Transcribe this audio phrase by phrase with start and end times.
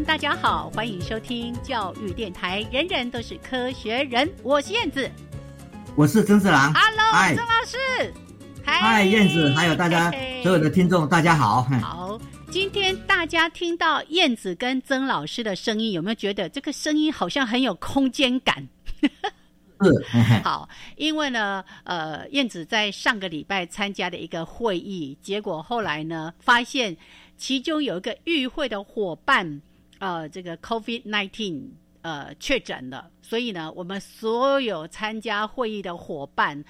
[0.00, 5.10] 们大家好，欢迎收听教育电台，人人都是科学人，我是燕子，
[5.94, 8.14] 我是曾志郎，Hello，曾老师，
[8.64, 10.10] 嗨，燕子，还有大家
[10.42, 12.18] 所有的听众，大家好，好，
[12.50, 18.66] 今天大家听到燕子跟曾老师的声音，有没有觉得这个声音好像很有空间感？
[19.82, 26.96] 是，好，因为呢，呃，燕子在上个礼拜参加的一个会议，结果后来呢，发现。
[27.36, 29.62] 其中有一个与会的伙伴，
[30.00, 31.68] 呃，这个 COVID nineteen
[32.00, 36.64] 呃确诊了，所以呢，我们所有参加会议的伙伴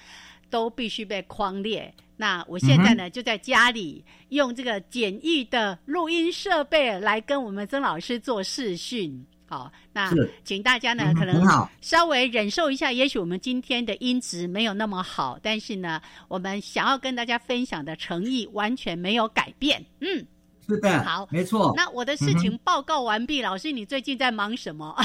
[0.49, 1.91] 都必须被框列。
[2.17, 9.25] 那我现在呢，就在家里用这个简易的录音设备来跟我们曾老师做视讯。
[9.47, 11.41] 好，那请大家呢，可能
[11.81, 19.83] 稍微忍受一下，也许我们今天的音质没有那么好，但是呢，我们想要跟大家分享的诚意完全没有改变。
[20.01, 20.25] 嗯。
[20.67, 21.73] 是的，好，没错。
[21.75, 24.95] 那我的事情报告完毕，老师，你最近在忙什么？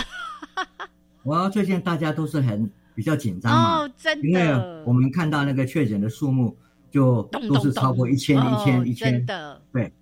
[1.24, 6.56] 我最近大家都是很比较紧张嘛，真的，因为我们看到那个确诊的数目
[6.90, 9.26] 就都是超过一千、一千、一千。
[9.26, 9.92] 的，对，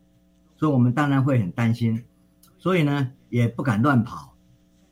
[0.59, 2.05] 所以我们当然会很担心，
[2.59, 4.35] 所以呢也不敢乱跑。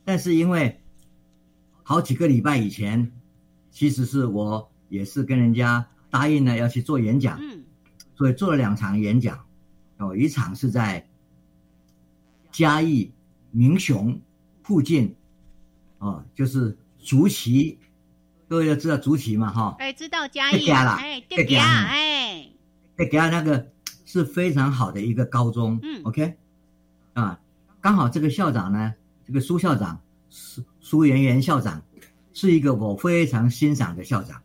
[0.03, 0.81] 但是因为
[1.83, 3.11] 好几个礼拜以前，
[3.69, 7.63] 其实是我也是跟人家答应了要去做演讲，嗯，
[8.15, 9.39] 所以做了两场演讲。
[10.03, 11.07] 哦，一场是在
[12.51, 13.11] 嘉义
[13.51, 14.19] 民雄
[14.61, 15.15] 附近，
[15.99, 17.79] 哦，就是竹崎，
[18.49, 22.49] 各位都知道竹崎嘛，哈，哎，知道嘉义，哎，对家，哎，
[22.97, 23.71] 对家那个
[24.05, 26.35] 是非常好的一个高中，嗯，OK，
[27.13, 27.39] 啊，
[27.79, 28.93] 刚好这个校长呢，
[29.25, 31.81] 这个苏校长，苏苏媛媛校长，
[32.33, 34.41] 是一个我非常欣赏的校长，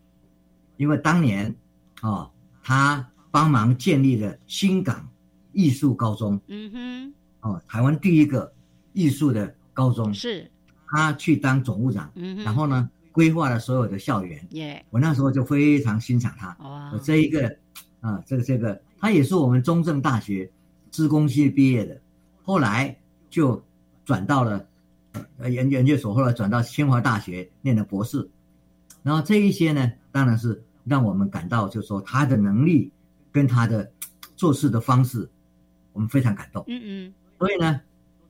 [0.77, 1.57] 因为当年，
[2.01, 2.31] 哦，
[2.63, 5.09] 他帮忙建立了新港。
[5.59, 8.53] 艺术高中，嗯哼，哦，台湾第一个
[8.93, 10.15] 艺术的高中。
[10.15, 10.49] 是，
[10.87, 17.57] 他去当总务长，嗯，然后呢，规划了所有的校园，耶，我那时候就非常欣赏他，哇，这一个，
[18.01, 20.49] 啊，这个这个，他也是我们中正大学
[20.93, 22.01] 资工系毕业的，
[22.45, 22.97] 后来
[23.29, 23.61] 就
[24.05, 24.65] 转到了
[25.39, 28.31] 呃研研究所，后来转到清华大学念的博士，
[29.03, 32.93] 然后这一些呢，当然是让我们感到，就是说他的能力
[33.33, 33.91] 跟他的
[34.37, 35.29] 做事的方式。
[35.99, 37.81] 我们非常感动，嗯嗯，所以呢，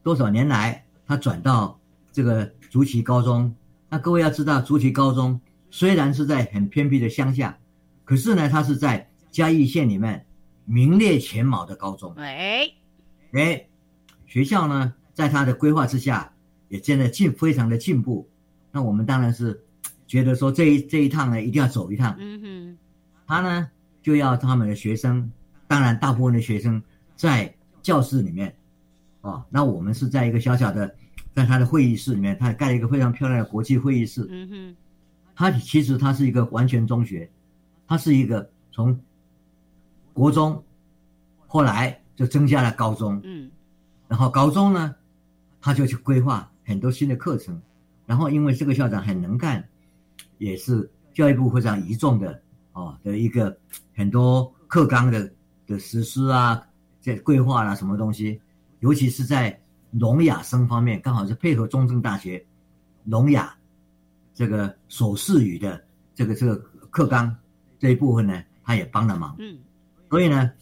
[0.02, 1.78] 多少年来他转到
[2.10, 3.54] 这个竹崎高中，
[3.90, 5.38] 那各位要知道，竹崎高中
[5.70, 7.58] 虽然是在很偏僻的乡下，
[8.06, 10.24] 可是呢，它是在嘉义县里面
[10.64, 12.14] 名列前茅的高中。
[12.14, 12.66] 哎，
[13.32, 13.66] 哎，
[14.26, 16.32] 学校呢，在他的规划之下，
[16.68, 18.26] 也真的进非常的进步。
[18.72, 19.62] 那我们当然是
[20.06, 22.16] 觉得说这一这一趟呢，一定要走一趟。
[22.18, 22.78] 嗯哼，
[23.26, 23.70] 他呢
[24.02, 25.30] 就要他们的学生，
[25.66, 26.82] 当然大部分的学生
[27.14, 27.54] 在。
[27.82, 28.54] 教室里面，
[29.20, 30.94] 啊，那我们是在一个小小的，
[31.34, 34.26] 在他的会议室里面，他盖了一个非常漂亮的国际会议室。
[34.28, 34.76] 嗯哼，
[35.34, 37.30] 他其实他是一个完全中学，
[37.86, 38.98] 他是一个从
[40.12, 40.62] 国中，
[41.46, 43.20] 后来就增加了高中。
[43.24, 43.50] 嗯，
[44.08, 44.94] 然后高中呢，
[45.60, 47.60] 他就去规划很多新的课程，
[48.06, 49.66] 然后因为这个校长很能干，
[50.38, 52.42] 也是教育部非常倚重的
[52.72, 53.56] 哦的一个
[53.94, 55.30] 很多课纲的
[55.66, 56.64] 的实施啊。
[57.08, 58.38] 这规划啦，什么东西，
[58.80, 59.58] 尤其是在
[59.92, 62.44] 聋哑生方面，刚好是配合中正大学
[63.04, 63.56] 聋哑
[64.34, 65.82] 这个手势语的
[66.14, 66.54] 这个这个
[66.90, 67.34] 课纲
[67.78, 69.34] 这一部分呢，他也帮了忙。
[69.38, 69.58] 嗯，
[70.10, 70.52] 所以呢，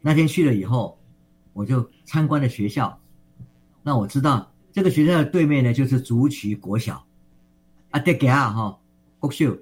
[0.00, 0.98] 那天去了以后，
[1.52, 2.98] 我就参观了学校。
[3.82, 7.04] 那我知道这个学校的对面呢，就是竹崎国小
[7.90, 8.80] 啊，德吉啊哈
[9.18, 9.54] 国秀，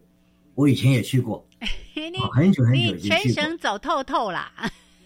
[0.54, 1.44] 我以前也去过，
[2.32, 4.52] 很久很久以前去过，全省走透透啦。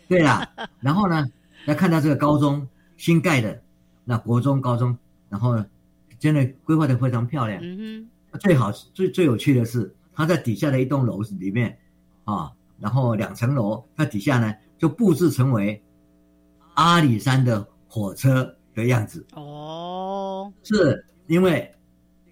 [0.09, 0.49] 对啦，
[0.81, 1.27] 然后呢，
[1.67, 2.67] 要看到这个高中
[2.97, 3.61] 新盖的，
[4.05, 4.97] 那国中、高中，
[5.29, 5.67] 然后呢
[6.19, 7.61] 真的规划的非常漂亮。
[7.63, 11.79] 嗯哼，最好最最有趣的是，它在底下的一栋楼里面
[12.25, 12.51] 啊，
[12.81, 15.81] 然后两层楼，它底下呢就布置成为
[16.75, 19.27] 阿里山的火车的样子。
[19.35, 21.71] 哦，是因为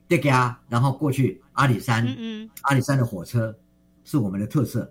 [0.09, 2.49] 这家，然后过去阿里山，嗯。
[2.63, 3.55] 阿里山的火车
[4.05, 4.91] 是我们的特色，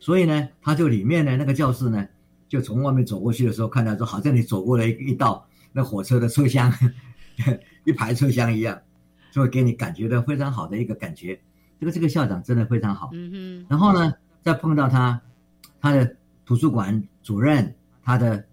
[0.00, 2.08] 所以呢，他就里面呢那个教室呢，
[2.48, 5.46] 就从外面走过去的时候，看到说好像你走过了一一道。
[5.72, 6.72] 那火车的车厢，
[7.86, 8.76] 一排车厢一样，
[9.30, 11.40] 就会给你感觉到非常好的一个感觉。
[11.78, 13.10] 这个这个校长真的非常好。
[13.12, 13.66] 嗯哼。
[13.68, 14.12] 然后呢，
[14.42, 15.22] 再碰到他，
[15.80, 18.44] 他的图书馆主任，他的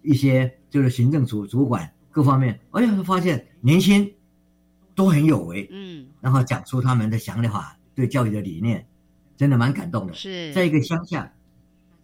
[0.00, 4.10] 一些就是行政主主管各方面，哎呀，发现年轻
[4.94, 5.68] 都很有为。
[5.70, 6.06] 嗯。
[6.22, 8.86] 然后讲出他们的想法，对教育的理念，
[9.40, 10.12] 真的蛮感动的。
[10.12, 10.52] 是。
[10.52, 11.32] 在一个乡下，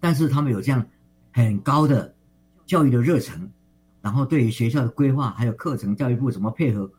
[0.01, 0.83] 但是他们有这样
[1.35, 2.15] 很高的
[2.65, 3.51] 教育的热忱。
[4.01, 6.91] 然后对于学校的规划还有课程，教育部怎么配合，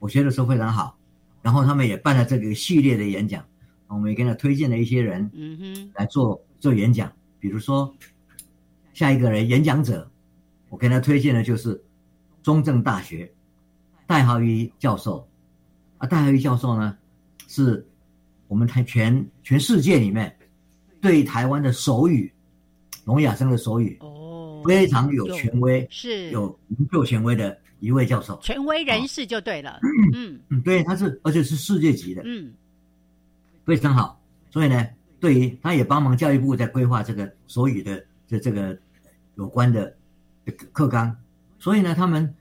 [0.00, 0.98] 我觉得说非常好。
[1.42, 3.44] 然后他们也办了这个系列的演讲，
[3.86, 7.12] 我们也跟他推荐了一些人，嗯哼，来做做演讲。
[7.38, 7.94] 比如说，
[8.94, 10.10] 下一个人演讲者，
[10.70, 11.80] 我跟他推荐的就是
[12.42, 13.32] 中正大学
[14.08, 15.28] 戴浩一教授。
[15.98, 16.98] 啊，戴浩一教授呢，
[17.46, 17.86] 是
[18.54, 20.32] 我们台全全世界里面
[21.00, 22.32] 对台湾的手语，
[23.04, 23.98] 聋哑生的手语。
[24.64, 29.80] 非常有权威，是有研究权威的一位教授，权威人士就对了。
[30.14, 32.54] 嗯嗯，对，他是而且是世界级的，嗯，
[33.64, 34.22] 非常好。
[34.52, 34.86] 所以呢，
[35.18, 38.78] 对于他也帮忙教育部在规划这个手语的这这个
[39.34, 39.92] 有关的
[40.72, 41.12] 课纲。
[41.58, 42.32] 所以呢，他们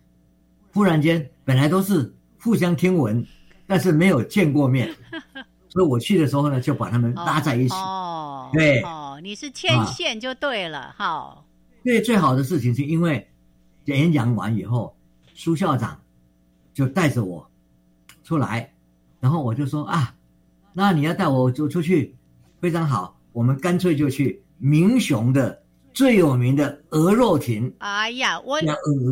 [0.72, 3.26] 忽然间本来都是互相听闻，
[3.66, 4.94] 但是没有见过面，
[5.74, 7.74] 所以我去的时候呢，就把他们拉在一起。
[7.74, 11.44] 哦，对，哦，你是牵线就对了，哈。
[11.84, 13.28] 对，最好的事情是因为
[13.86, 14.96] 演讲完以后，
[15.34, 16.00] 苏校长
[16.76, 17.50] 就带着我
[18.24, 18.72] 出来，
[19.20, 20.14] 然后我就说啊，
[20.74, 22.16] 那你要带我走出去，
[22.62, 27.74] 非常好，我们干脆就去明雄的最有名的鹅肉亭。
[27.80, 28.60] 哎呀，我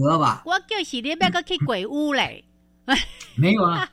[0.04, 2.46] 鹅吧，我就是你要个去鬼屋嘞。
[3.36, 3.90] 没有啊，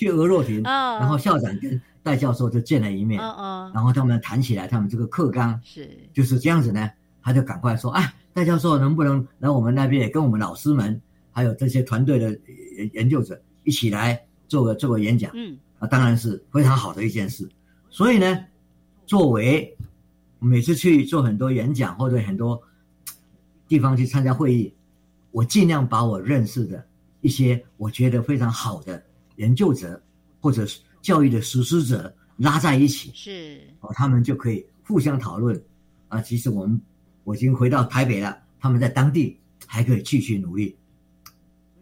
[0.00, 6.90] 去鹅肉亭，然后校长跟戴教授就见了一面，然后他们谈起来他们这个课纲是就是这样子呢。
[7.22, 10.98] 他就赶快说：“啊，戴教授能不能来我们那边，也跟我们老师们，
[11.30, 12.34] 还有这些团队的
[12.94, 14.18] 研究者一起来
[14.48, 15.30] 做个做个演讲？
[15.34, 17.46] 嗯，啊，当然是非常好的一件事。
[17.90, 18.42] 所以呢，
[19.04, 19.76] 作为
[20.38, 22.58] 每次去做很多演讲或者很多
[23.68, 24.72] 地方去参加会议，
[25.30, 26.82] 我尽量把我认识的
[27.20, 29.04] 一些我觉得非常好的
[29.40, 30.00] 研究者
[30.40, 35.60] 或者是教育的实施者拉在一起，是哦，他们就可以互相讨论。
[36.08, 36.80] 啊，其实我们。”
[37.24, 40.74] 我已经回到台北了，他们在当地还可以继续努力，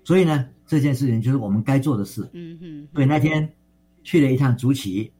[0.04, 2.28] 所以呢，这件事情就是我们该做的事。
[2.32, 2.88] 嗯哼。
[2.92, 3.50] 所以那天
[4.02, 5.10] 去了一趟竹崎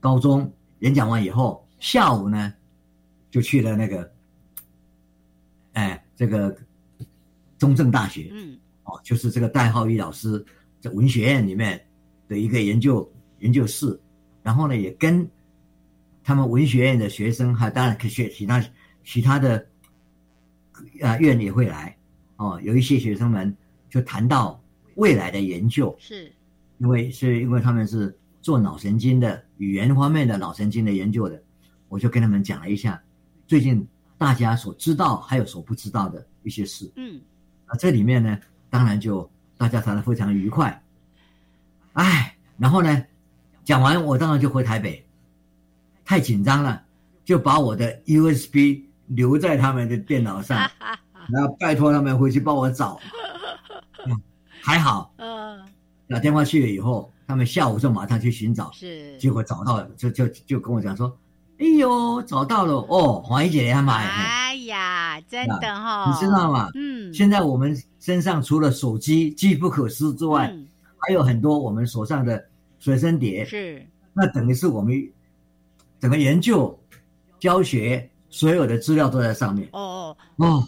[0.00, 2.52] 高中演讲完以后，下午呢
[3.30, 4.12] 就去了那个，
[5.74, 6.54] 哎，这个
[7.58, 8.28] 中正大学。
[8.32, 8.58] 嗯。
[8.82, 10.44] 哦，就是这个戴浩一老师
[10.80, 11.84] 在文学院里面
[12.28, 13.10] 的一个研究
[13.40, 13.98] 研究室，
[14.42, 15.28] 然后呢，也跟
[16.22, 18.64] 他们文学院的学生，还当然可学其他。
[19.04, 19.66] 其他的
[21.00, 21.96] 啊院也会来。
[22.36, 23.56] 哦，有一些学生们
[23.88, 24.62] 就谈到
[24.96, 26.30] 未来的研究，是。
[26.76, 31.42] 因为是因为他们是做脑神经的语言方面的脑神经的研究的，
[31.88, 33.02] 我就跟他们讲了一下
[33.46, 33.84] 最近
[34.18, 37.18] 大家所知道还有所不知道的一些事，嗯，
[37.64, 38.38] 啊这里面呢
[38.68, 40.82] 当然就大家谈的非常愉快，
[41.92, 43.04] 哎，然后呢
[43.64, 45.04] 讲完我当然就回台北，
[46.06, 46.82] 太紧张了，
[47.26, 48.84] 就把我的 USB。
[49.08, 50.70] 留在他们的电脑上，
[51.32, 53.00] 然后拜托他们回去帮我找。
[54.60, 55.64] 还好， 嗯，
[56.10, 61.16] 打电话去了以后，他们下午就马上去寻找，是，结果找到了，就就就跟我讲说
[61.58, 66.68] ：“哎呦，找到了哦，黄怡姐他买。”哎呀，真的哈，你知道吗？
[66.74, 70.54] 嗯，现在我们身上除了手机机不可失之外，
[70.98, 72.44] 还有很多我们手上的
[72.78, 75.10] 随身碟，是，那等于是我们
[76.00, 76.78] 整个研究
[77.40, 78.08] 教学。
[78.30, 80.62] 所有的资料都在上面哦哦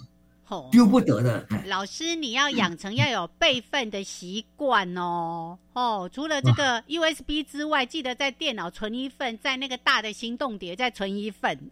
[0.48, 1.46] 哦，丢不得的。
[1.66, 6.08] 老师，你要养成要有备份的习惯哦哦。
[6.10, 11.70] 除了这个 USB 之外，记得在电脑存一份，在那个大的行动碟再存一份。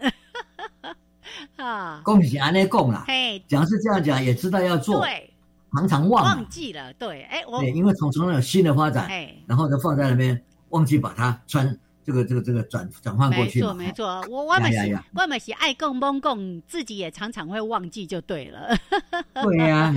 [1.56, 3.04] 啊，恭喜安内贡啦！
[3.06, 5.30] 嘿，讲是这样讲，也知道要做，对，
[5.72, 6.92] 常常忘忘记了。
[6.94, 9.08] 对，哎，我因为从从有新的发展，
[9.46, 11.78] 然后就放在那边，忘记把它穿。
[12.04, 13.60] 这个这个这个转转换过去。
[13.60, 18.74] 没错没错，我我们是我们是爱贡蒙贡，自己也常常会忘记就对了。
[19.42, 19.92] 对呀。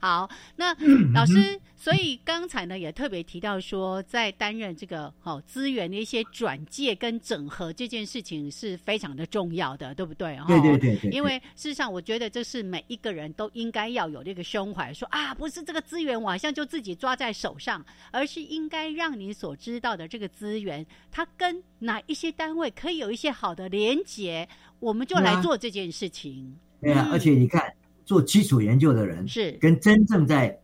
[0.00, 0.74] 好，那
[1.12, 1.60] 老师。
[1.84, 10.34] 所以刚才呢，也特别提到说，在担任这个好资源的一些转介跟整合这件事情是非常的重要的，对不对？
[10.46, 11.10] 对对对对。
[11.10, 24.48] 因为事实上，我觉得这是每一个人都应该要有这个胸怀，说啊，不是这个资源我好像就自己抓在手上，而是应该让你所知道的这个资源，它跟哪一些单位可以有一些好的连结，
[24.80, 26.56] 我们就来做这件事情。
[26.80, 27.70] 对啊，而且你看，
[28.06, 30.58] 做基础研究的人是跟真正在。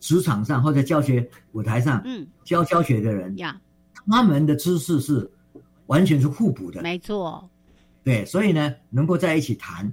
[0.00, 3.60] 职场上或者教学舞台上，嗯，教教学的人呀，
[4.06, 5.30] 他们的知识是
[5.86, 7.48] 完全是互补的，没错。
[8.04, 9.92] 对，所以呢，能够在一起谈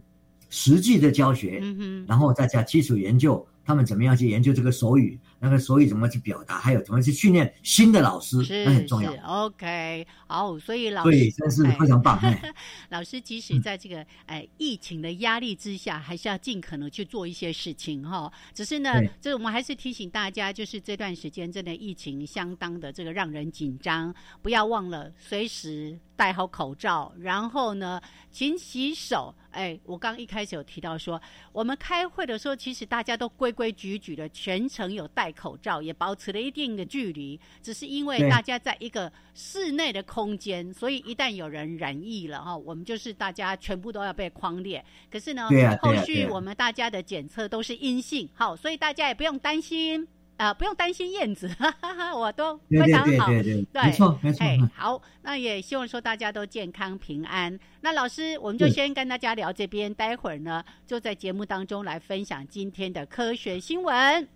[0.49, 3.45] 实际的教学，嗯哼，然后再加基础研究。
[3.69, 5.15] 他们怎么样去研究这个手语？
[5.37, 6.57] 那个手语怎么去表达？
[6.57, 8.37] 还有怎么去训练新的老师？
[8.65, 9.13] 那很重要。
[9.23, 12.19] OK，好，所以老师对，真是 非常棒。
[12.89, 18.33] 老师即使在这个哎疫情的压力之下，还是要尽可能去做一些事情哈。
[18.55, 24.11] 只是呢，这我们还是提醒大家，就是这段时间真的疫情相当的这个让人紧张，
[24.41, 29.35] 不要忘了随时戴好口罩，然后呢，勤洗手。
[29.51, 31.19] 哎，我刚一开始有提到说，
[31.51, 37.37] 我们开会的时候，其实大家都规规矩矩的，全程有戴口罩，也保持了一定的距离。
[37.61, 44.81] 只是因为大家在一个室内的空间，所以一旦有人染疫了哈，我们就是大家全部都要被框列。
[45.11, 45.49] 可是呢，
[45.81, 50.07] 后续我们大家的检测都是阴性，好，所以大家也不用担心。
[50.39, 54.45] 啊，不用担心燕子，哈哈哈我都非常好，对对对对，没错没错。
[54.73, 57.59] 好，那也希望说大家都健康平安。
[57.81, 64.29] 那老师，我们就先跟大家聊这边，待会儿呢就在节目当中来分享今天的科学新闻。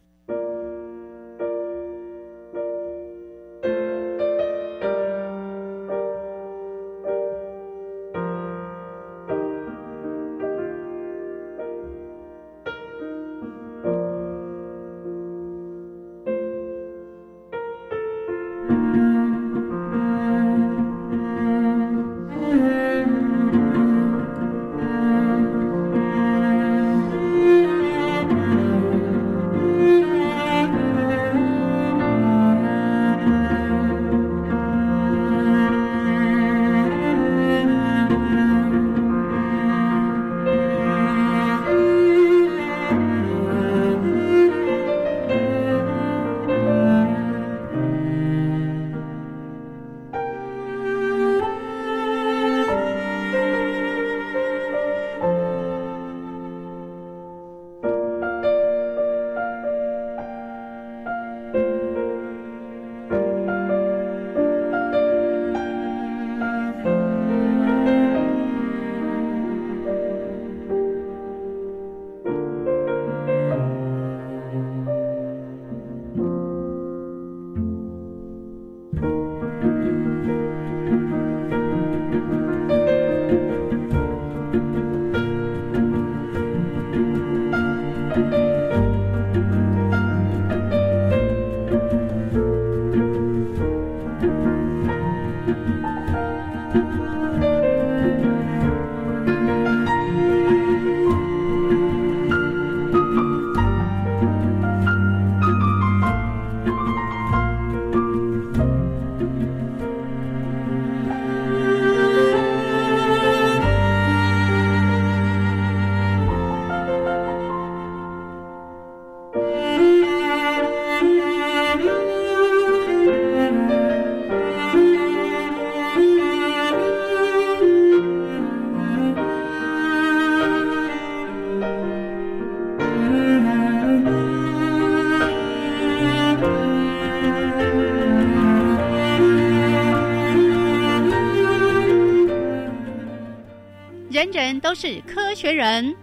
[144.63, 145.93] 都是科学人，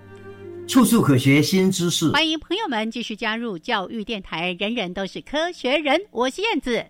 [0.69, 2.11] 处处可学新知识。
[2.11, 5.99] 欢迎朋友们继续加入教育电台，人人都是科学人。
[6.11, 6.85] 我是燕子，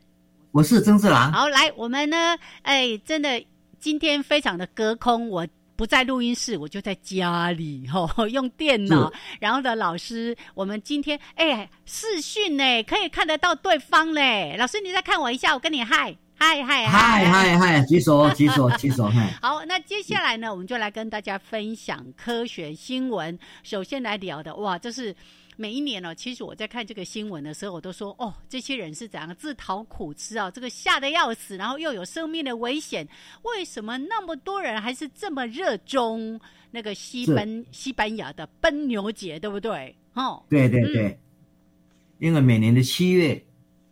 [0.50, 1.32] 我是曾志郎。
[1.32, 2.36] 好，来，我们呢？
[2.62, 3.46] 哎，真的，
[3.78, 5.46] 今天非常的隔空，我
[5.76, 9.12] 不在录音室，我就在家里吼， 用电脑。
[9.38, 14.56] 然后的老师，我们今天哎视讯呢，可以看得到对方嘞。
[14.58, 16.16] 老师，你再看我一下，我跟你嗨。
[16.42, 19.04] 嗨嗨嗨嗨嗨，举手 举手举手！
[19.10, 23.38] 嗨好，那接下来呢，我们就来跟大家分享科学新闻。
[23.62, 25.14] 首先来聊的，哇，这是。
[25.56, 30.50] 每一年呢，其实我在看这个新闻的时候，我都说哦，这些人是怎样自讨苦吃啊？
[30.50, 33.06] 这个吓得要死，然后又有生命的危险，
[33.42, 39.94] 为什么那么多人还是这么热衷那个西奔西班牙的奔牛节，对不对？
[40.14, 41.20] 哦，对对对，
[42.20, 43.44] 因为每年的七月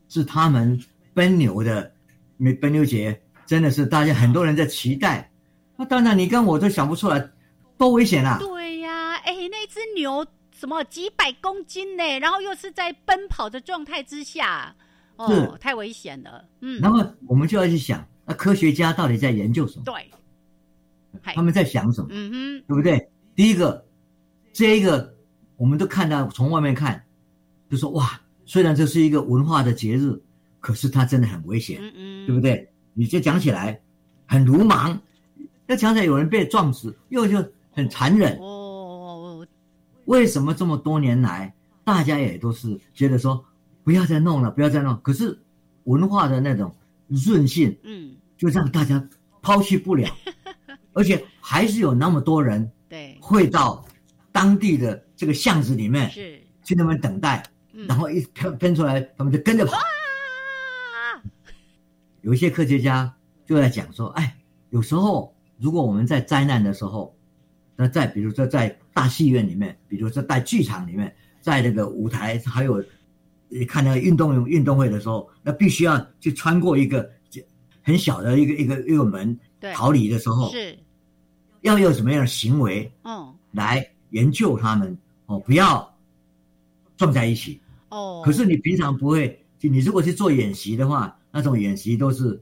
[0.09, 1.93] 是他们奔牛的
[2.61, 5.30] 奔牛节，真的是大家很多人在期待。
[5.76, 7.30] 那当然，你跟我都想不出来，
[7.76, 8.38] 多危险啊！
[8.38, 10.26] 对呀，哎，那只牛。
[10.50, 12.02] 什么几百公斤呢？
[12.18, 14.75] 然后又是在奔跑的状态之下，
[15.14, 16.45] 哦，太危险了。
[16.61, 19.85] 嗯，那么我们就要去想，那科学家到底在研究什么？
[19.85, 20.11] 对，
[21.33, 22.09] 他们在想什么？
[22.11, 23.09] 嗯哼，对不对？
[23.37, 23.87] 第一个，
[24.52, 25.14] 这一个
[25.57, 27.04] 我们都看到，从外面看，
[27.71, 30.21] 就说哇，虽然这是一个文化的节日，
[30.61, 32.69] 可是它真的很危险，嗯嗯，对不对？
[32.95, 33.81] 你就讲起来
[34.27, 35.00] 很鲁莽，
[35.67, 38.37] 要讲起来有人被撞死，又就很残忍。
[38.38, 39.47] 哦
[40.07, 43.45] 为什么这么多年来，大家也都是觉得说
[43.85, 44.99] 不要再弄了，不要再弄。
[45.03, 45.38] 可是
[45.85, 46.75] 文化的那种
[47.09, 49.07] 韧性，嗯，就让大家
[49.43, 50.09] 抛弃不了，
[50.95, 53.85] 而且还是有那么多人对会到
[54.33, 57.43] 当地的这个巷子里面是去那边等待，
[57.87, 59.77] 然后一喷喷出来，他们就跟着跑。
[62.29, 63.11] 有一些科学家
[63.47, 64.37] 就在讲说，哎，
[64.69, 67.15] 有时候如果我们在灾难的时候。
[67.81, 72.85] 那在比如说在大戏院里面，比如说在剧场里面，在那个舞台，还有
[73.49, 77.09] 你看那个运动运动会的时候，那必须要去穿过一个
[77.83, 79.39] 很小的一个一个一个门
[79.73, 80.77] 逃离的时候，是
[81.61, 85.97] 要用什么样的行为，嗯，来研究他们哦，不要
[86.97, 88.21] 撞在一起哦。
[88.25, 92.41] 可是你平常不会，你如果去做演习的话，那种演习都是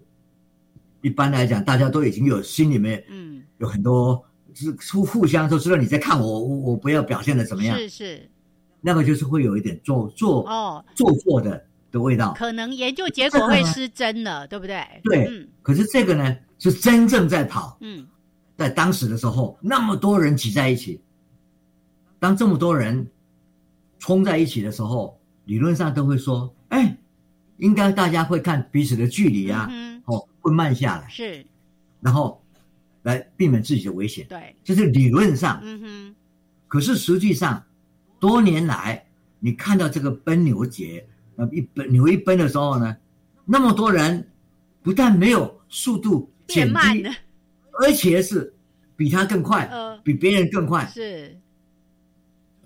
[1.03, 4.25] 一般来讲，大家都已经有心里面嗯有很多。
[4.59, 7.77] 是互互相都知道你在看我，我我不要表现的怎么样？
[7.77, 8.31] 是是，
[8.81, 11.63] 那个就是会有一点做做哦做作的
[11.93, 14.83] 的味道，可能研究结果会失真了， 对不对？
[15.05, 15.47] 对，嗯。
[15.61, 17.77] 可是这个呢，是真正在跑。
[17.83, 18.07] 嗯，
[18.57, 21.03] 在当时的时候，那么多人挤在一起，
[22.19, 23.07] 当这么多人
[23.99, 26.97] 冲在一起的时候，理论上都会说，哎，
[27.59, 29.71] 应该大家会看彼此的距离啊，
[30.05, 31.09] 哦，会慢下来。
[31.09, 31.45] 是，
[32.01, 32.43] 然后。
[33.03, 35.61] 来避免自己的危险，对，这是理论上。
[35.63, 36.15] 嗯哼。
[36.67, 37.65] 可是实际上，
[38.19, 39.07] 多年来
[39.39, 42.97] 你看到这个奔牛节，呃，一奔牛一奔的时候呢，
[43.45, 44.29] 那么多人，
[44.83, 47.07] 不但没有速度减低，
[47.79, 48.53] 而且是
[48.97, 50.85] 比他更快，呃，比别人更快。
[50.93, 51.41] 是。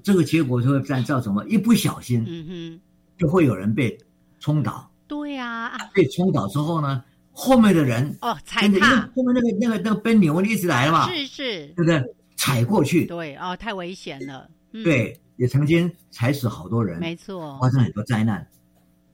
[0.02, 1.46] 这个结果就会造成什么？
[1.46, 2.80] 一不小心，嗯哼，
[3.18, 3.98] 就会有人被
[4.40, 4.90] 冲倒。
[5.06, 5.78] 对呀。
[5.94, 7.04] 被冲倒之后呢？
[7.32, 12.02] 后面的人哦，踩踏后面那个那个那个奔牛一直来了嘛，是是，对不对？
[12.36, 14.50] 踩过去，对哦，太危险了。
[14.72, 18.46] 对，也曾经踩死好多人，没错，发生很多灾难。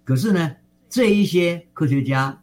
[0.02, 0.56] 可是呢，
[0.88, 2.42] 这一些科学家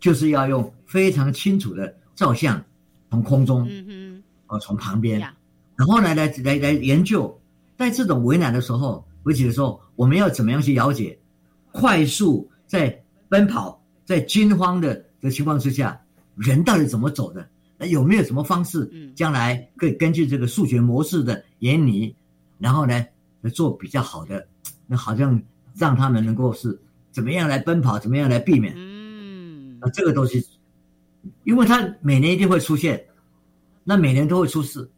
[0.00, 2.62] 就是要用非常清楚的照相，
[3.10, 5.20] 从空中，嗯哼，哦，从旁边，
[5.76, 7.40] 然后来来来来研究，
[7.78, 11.18] 在这种为难的时候，危急的时候，我们要怎么样去了解，
[11.72, 13.76] 快速在奔跑。
[14.04, 16.00] 在惊慌的的情况之下，
[16.34, 17.46] 人到底怎么走的？
[17.76, 18.88] 那有没有什么方式？
[18.90, 22.16] 嗯，将来可以根据这个数学模式的原理，
[22.58, 23.04] 然后呢，
[23.42, 24.48] 来做比较好的，
[24.86, 25.38] 那好像
[25.74, 26.80] 让他们能够是
[27.12, 28.72] 怎么样来奔跑，怎么样来避免？
[28.78, 30.42] 嗯，那这个东西，
[31.44, 33.04] 因为它每年一定会出现，
[33.84, 34.90] 那每年都会出事，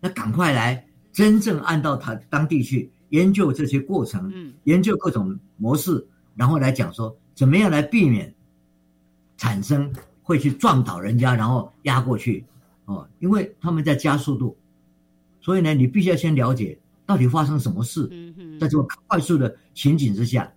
[0.00, 6.06] 那赶快来真正按照他当地去研究这些过程，嗯，研究各种模式，
[6.40, 8.34] 然后来讲说怎么样来避免。
[9.40, 9.90] 产生
[10.22, 12.44] 会去撞倒人家，然后压过去，
[12.84, 14.54] 哦，因为他们在加速度，
[15.40, 18.06] 所以呢，你必须要先了解到底发生什么事，
[18.60, 20.52] 在这个快速的情景之下，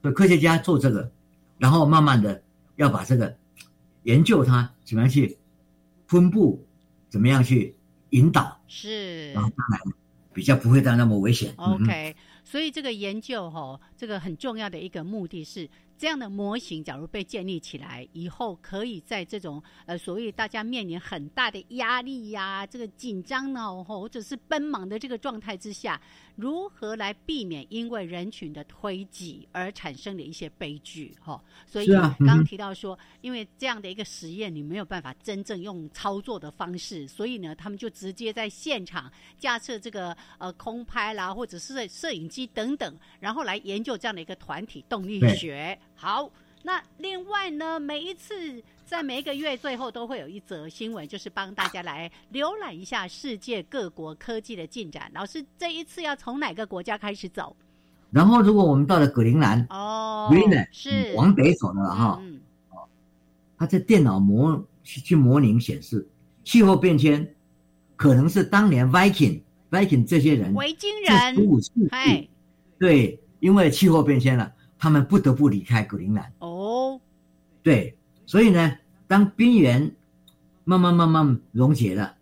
[0.00, 1.12] 所以科学家做这个，
[1.58, 2.42] 然后慢慢的
[2.76, 3.36] 要把这个
[4.04, 5.36] 研究它怎么样去
[6.06, 6.66] 分布，
[7.10, 7.76] 怎么样去
[8.12, 9.78] 引导，是，然后当然
[10.32, 11.52] 比较不会再那么危险。
[11.58, 15.68] OK，所以这个研究哈，这个很重要的一个目的是。
[15.98, 26.00] 这样的模型，假如被建立起来以后，可以在这种呃，所谓大家面临很大的压力呀、这个紧张呢，或者是奔忙的这个状态之下，
[26.34, 31.16] 如何来避免因为人群的推挤而产生的一些悲剧？
[31.20, 45.78] 哈，所以刚刚提到说，因为这样的一个实验，你没有办法真正用操作的方式，所以呢，他们就直接在现场架设这个呃空拍啦，或者是摄影机等等，然后来研究这样的一个团体动力学。
[46.02, 46.28] 好，
[46.64, 55.08] 那另外呢，每一次在每一个月最后都会有一则新闻，就是帮大家来浏览一下世界各国科技的进展。
[55.14, 57.54] 老师这一次要从哪个国家开始走？
[58.10, 62.20] 然后如果我们到了格陵兰哦，格陵兰是往北走的了哈。
[62.70, 62.82] 哦，
[63.56, 66.04] 他在电脑模去模拟显示
[66.42, 67.32] 气候变迁，
[67.94, 72.28] 可能是当年 Viking Viking 这些人维京人十五世纪
[72.80, 74.52] 对，因为气候变迁了。
[74.82, 76.32] 他们不得不离开格陵兰。
[76.40, 77.00] 哦，
[77.62, 79.88] 对，所以呢，当冰原
[80.64, 82.16] 慢慢慢慢溶解了，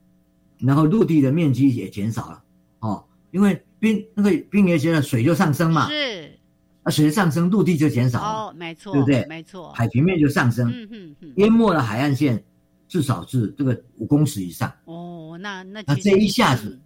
[0.59, 2.44] 然后陆地的面积也减少了
[2.81, 6.38] 哦，因为冰那个冰原减了，水就上升嘛，是，
[6.83, 9.25] 啊，水上升，陆地就减少了哦，没错，对不对？
[9.27, 12.44] 没错，海平面就上升，嗯嗯嗯，淹没了海岸线，
[12.88, 14.70] 至少是这个五公尺以上。
[14.85, 16.79] 哦，那那那这一下子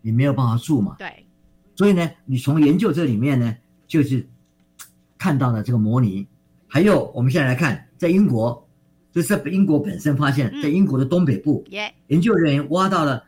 [0.00, 1.26] 你没有办法住嘛，对，
[1.76, 3.54] 所以呢，你从研究这里面呢，
[3.86, 4.26] 就是。
[5.18, 6.26] 看到了这个模拟，
[6.66, 8.68] 还有我们现在来看，在英国，
[9.12, 11.64] 就是英国本身发现，在英国的东北部，
[12.06, 13.24] 研究人员挖到了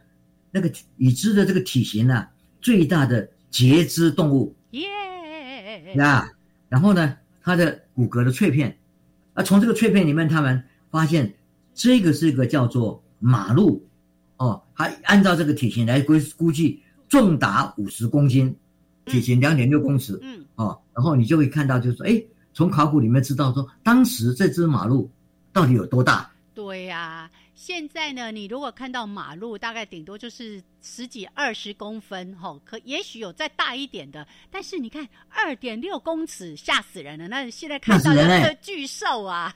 [0.51, 2.27] 那个已知的这个体型呢
[2.61, 4.87] 最大的节肢动物，耶，
[5.95, 6.31] 那
[6.69, 8.79] 然后呢，它的骨骼的碎片，
[9.35, 11.35] 啊，从这个碎片里面，他们发现
[11.75, 13.85] 这个是一个叫做马鹿，
[14.37, 18.55] 哦，还按照这个体型来估估计重达五十公斤，
[19.11, 20.45] 体型两点六公尺，嗯。
[20.55, 25.11] 哦，然后你就会看到，就是说，哎，从考古里面知道说，当时这只马鹿
[25.53, 26.31] 到底有多大？
[26.53, 37.29] 对呀，现在呢，你如果看到马鹿，大概顶多就是十几二十公分，吼，可也许有再大一点的，但是你看二点六公尺，吓死人了。
[37.29, 39.55] 那现在看到的是巨兽啊！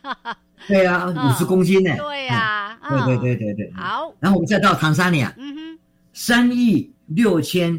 [0.67, 1.95] 对啊，五十公斤呢？
[1.99, 3.73] 对呀，对对对对对。
[3.73, 5.79] 好，然后我们再到唐山尼亚，嗯哼，
[6.15, 7.79] 三亿六千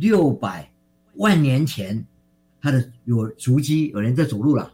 [0.00, 0.68] 六百
[1.22, 2.04] 万年前。
[2.64, 4.72] 他的有足迹，有人在走路了，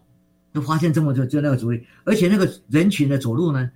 [0.52, 3.70] 就发现这么多就那个足迹，而且那个人群的走路呢，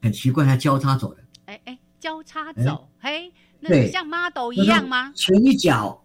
[0.00, 1.24] 很奇怪，他交叉走的。
[1.46, 5.12] 哎哎，交叉走，嘿，那像 model 一样吗？
[5.16, 6.04] 前一脚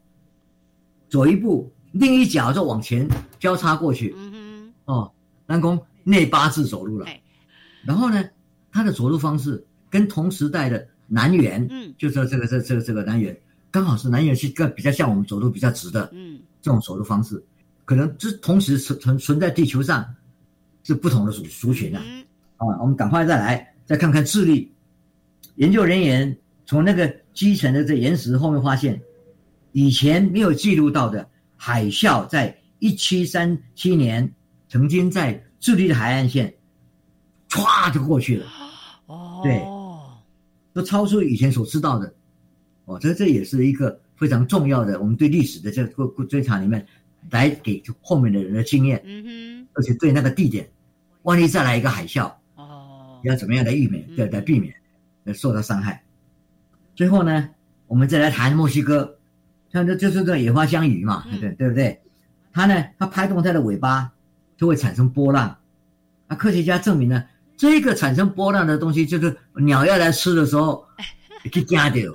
[1.08, 3.08] 走一步，另一脚就往前
[3.40, 4.16] 交叉过去。
[4.18, 5.12] 嗯哼，哦，
[5.46, 7.06] 南宫内八字走路了。
[7.86, 8.28] 然后呢，
[8.72, 13.38] 他的走路方式跟同时代的南园，嗯，就说这个这这个这个南辕，
[13.72, 16.10] 刚好是南辕是个比较像我们走路比较直的。
[16.14, 16.40] 嗯。
[16.60, 17.42] 这种走路方式，
[17.86, 20.06] 可能这同时存存存在地球上
[20.84, 22.02] 是不同的族族群啊
[22.58, 22.68] 啊。
[22.82, 24.70] 我们赶快再来再看看智利
[25.56, 29.00] 研究人员从那个基层的这岩石后面发现，
[29.72, 31.26] 以前没有记录到的
[31.56, 34.30] 海啸，在一七三七年
[34.68, 36.54] 曾经在智利的海岸线
[37.48, 38.46] 歘就过去了。
[39.06, 39.64] 哦，对，
[40.74, 42.14] 都超出以前所知道的。
[42.88, 44.00] 哦，这这也是一个。
[44.18, 46.84] 非常重要的，我们对历史的这个追查里面，
[47.30, 50.68] 来给后面的人的经验，嗯哼，而且对那个地点，
[51.22, 54.04] 万一再来一个海啸，哦，要怎么样来避免？
[54.16, 54.74] 对，来避免
[55.36, 56.04] 受到伤害。
[56.96, 57.48] 最后呢，
[57.86, 59.20] 我们再来谈墨西哥，
[59.72, 62.02] 像这就是个野花香鱼嘛，对对不对？
[62.52, 64.12] 它呢，它拍动它的尾巴，
[64.58, 65.56] 就会产生波浪。
[66.28, 67.24] 那科学家证明呢，
[67.56, 70.88] 这个产生波浪的东西，就是鸟要来吃的时候，
[71.54, 72.12] 可以夹掉。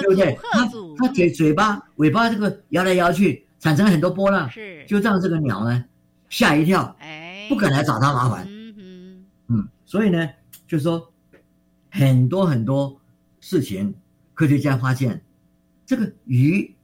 [0.00, 0.38] 对不对？
[0.52, 5.84] 它它嘴嘴巴尾巴这个摇来摇去，产生很多波浪，是就让这个鸟呢
[6.28, 8.46] 吓一跳，哎，不敢来找它麻烦。
[8.48, 10.28] 嗯哼，嗯，所以呢，
[10.66, 11.12] 就说
[11.90, 13.00] 很多很多
[13.40, 13.94] 事情，
[14.34, 15.22] 科学家发现
[15.84, 16.74] 这个鱼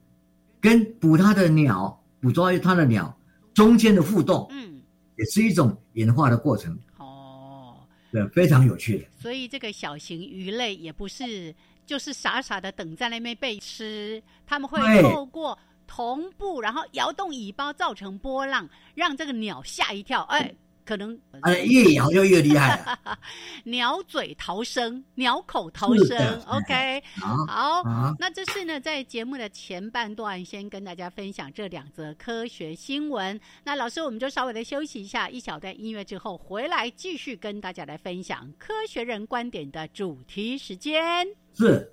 [0.60, 3.16] 跟捕它的鸟、捕捉它的鸟
[3.52, 4.80] 中间的互动，嗯，
[5.16, 6.78] 也是一种演化的过程。
[6.98, 7.74] 哦，
[8.10, 9.04] 对，非常有趣的。
[9.20, 11.54] 所以这个小型鱼类也不是。
[11.86, 20.22] 就是傻傻的等在那边被吃，他们会透过同步，然后摇动尾巴造成波浪，让这个鸟吓一跳。
[20.22, 22.98] 哎，可能哎越摇就越厉害。
[23.64, 26.42] 鸟嘴逃生，鸟口逃生。
[26.46, 27.02] OK，
[27.46, 27.82] 好，
[28.18, 33.40] 那这是呢，在节目的前半段，先跟大家分享这两则科学新闻。
[33.64, 41.26] 那老师，我们就稍微的休息一下，一小段音乐之后回来继续跟大家来分享科学人观点的主题时间。
[41.54, 41.92] 是。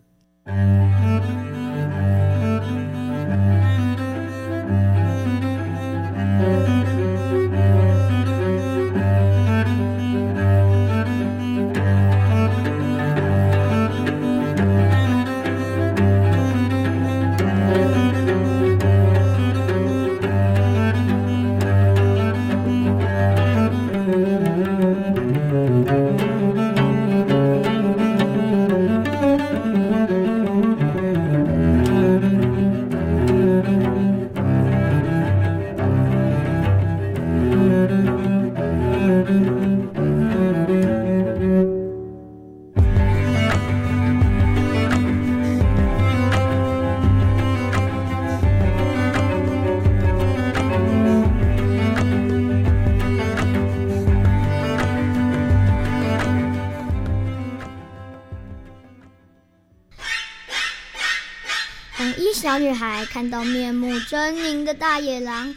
[63.19, 65.53] 看到面目狰狞的大野狼，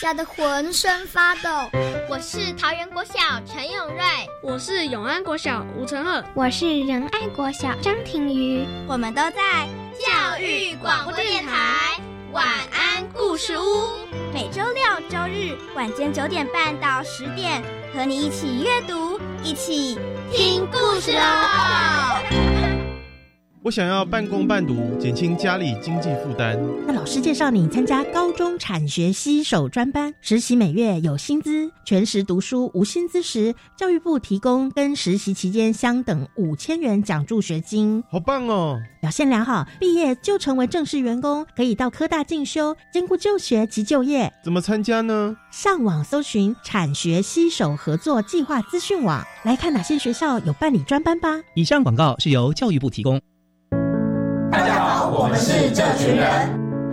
[0.00, 1.48] 吓得浑身发抖。
[2.10, 3.12] 我是桃园国小
[3.46, 4.02] 陈永瑞，
[4.42, 8.66] 我是永安国小吴成赫，我是仁爱国小张庭瑜。
[8.88, 12.00] 我们都在教育广播电台
[12.32, 13.62] 晚安故事屋，
[14.34, 17.62] 每周六、周日晚间九点半到十点，
[17.94, 19.96] 和你一起阅读，一起
[20.32, 22.61] 听故事哦。
[23.64, 26.60] 我想要半工半读，减轻家里经济负担。
[26.84, 38.02] 那老师介绍你参加高中产学携手专班，实习每月有薪资，全时读书无薪资时，教育部提供跟实习期间相等五千元奖助学金。
[38.10, 38.80] 好棒哦！
[39.00, 44.32] 表现良好，毕业就成为正式员工，可以到科大进修，兼顾就学及就业。
[44.42, 45.36] 怎么参加呢？
[45.52, 51.40] 上网搜寻产学携手合作计划资讯网，来看哪些学校有办理专班吧。
[51.54, 53.20] 以上广告是由教育部提供。
[55.14, 56.26] 我们是这群人。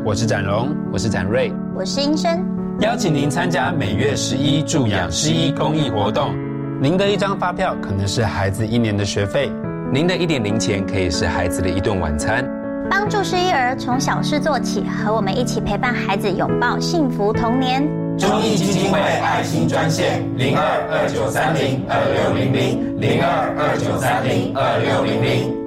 [0.05, 2.45] 我是展荣，我是展瑞，我是英生。
[2.81, 6.35] 邀请您参加每月十一助养十一公益活动。
[6.81, 9.49] 您的一张发票可能是孩子一年的学费，
[9.93, 12.45] 您的一点零钱可以是孩子的一顿晚餐。
[12.89, 17.87] 帮助失依儿从小事做起，和我们一起陪伴孩子拥抱幸福童年。
[18.17, 25.58] 中义基金会爱心专线零二二九三零二六零零零二二九三零二六零零。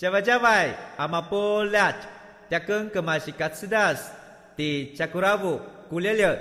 [0.00, 1.92] 加外加外，阿玛波拉，
[2.48, 4.10] 扎根格玛西卡斯达斯，
[4.56, 5.60] 的加古拉布
[5.90, 6.38] 古列列。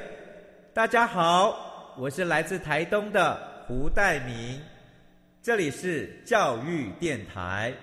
[0.73, 4.61] 大家好，我是来自台东的胡代明，
[5.43, 7.73] 这里是教育电台。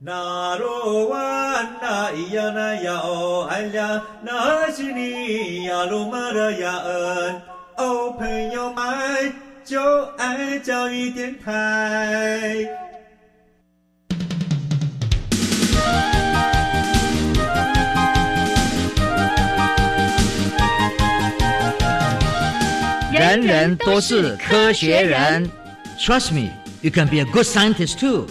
[0.00, 7.42] 那罗哇那咿呀那呀哦哎呀，那是你呀鲁玛的呀恩，
[7.76, 9.32] 哦朋友们
[9.64, 12.66] 就爱教育电台。
[23.16, 25.48] 人人都是科学人
[26.00, 26.50] ，Trust me,
[26.82, 28.26] you can be a good scientist too。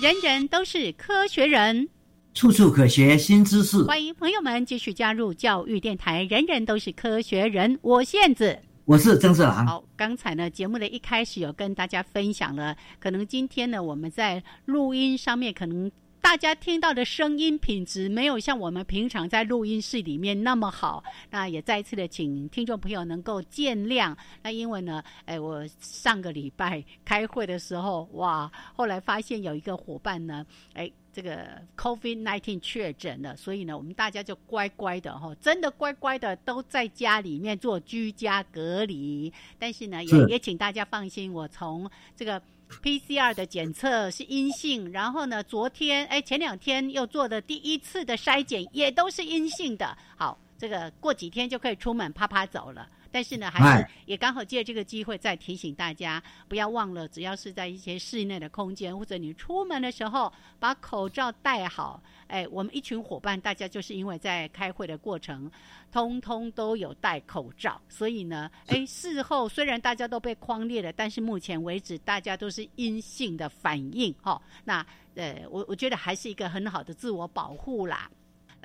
[0.00, 1.88] 人人都是科学人，
[2.32, 3.82] 处处可学新知识。
[3.82, 6.22] 欢迎朋友们继续加入教育电台。
[6.22, 9.66] 人人都是科学人，我燕子，我是曾志郎。
[9.66, 15.90] 好，刚才呢，节目的一开始有跟大家分享了，可能今天呢，我们在录音上面可能。
[16.20, 24.14] 大家听到的声音品质没有像我们平常在录音室里面那么好，那也再一次的请听众朋友能够见谅。
[24.42, 39.32] 那因为呢，哎，我上个礼拜开会的时候，哇，后来发现有一个伙伴呢， 哎，这个 COVID nineteen 确诊了，所以呢，我们大家就乖乖的哈，真的乖乖的都在家里面做居家隔离。
[39.58, 42.42] 但是呢，也也请大家放心，我从这个。
[42.82, 49.96] PCR 的检测是阴性，然后呢，昨天哎前两天又做的第一次的筛检也都是阴性的。
[50.16, 52.88] 好，这个过几天就可以出门啪啪走了。
[53.10, 62.02] 但是呢，还是也刚好借这个机会再提醒大家，不要忘了，只要是在一些室内的空间，或者你出门的时候把口罩戴好。
[62.26, 65.50] 哎，我们一群伙伴，大家就是因为在开会的过程，
[65.90, 74.14] 通通都有戴口罩，所以呢，哎，事后虽然大家都被框列了，但是目前为止大家都是阴性的反应。
[74.20, 78.10] 哈，那呃，我我觉得还是一个很好的自我保护啦。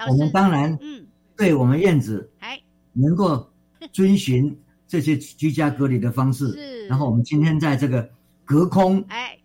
[0.09, 3.52] 我们当然，嗯，对我们燕子，哎，能够。
[3.91, 8.09] 遵循这些居家隔离的方式，然后我们今天在这个
[8.45, 9.37] 隔空哎。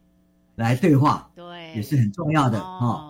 [0.57, 3.08] 来对话，对，也是很重要的哦。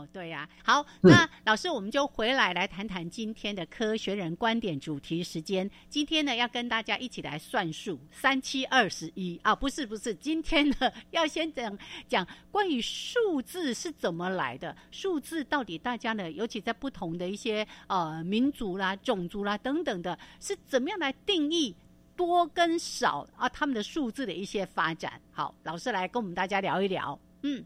[0.69, 5.69] 好，那老师我们就回来来谈谈今天的科学人观点主题时间。
[5.89, 10.77] 今天呢要跟大家一起来算数，三七二十一啊，不是不是，今天呢
[11.11, 21.75] 要先讲讲关于数字是怎么来的，数字到底大家呢，尤其在不同的一些呃民族啦、种族啦等等的，是怎么样来定义
[22.15, 23.49] 多跟少啊？
[23.49, 25.19] 他们的数字的一些发展。
[25.33, 27.19] 好，老师来跟我们大家聊一聊。
[27.41, 27.65] 嗯，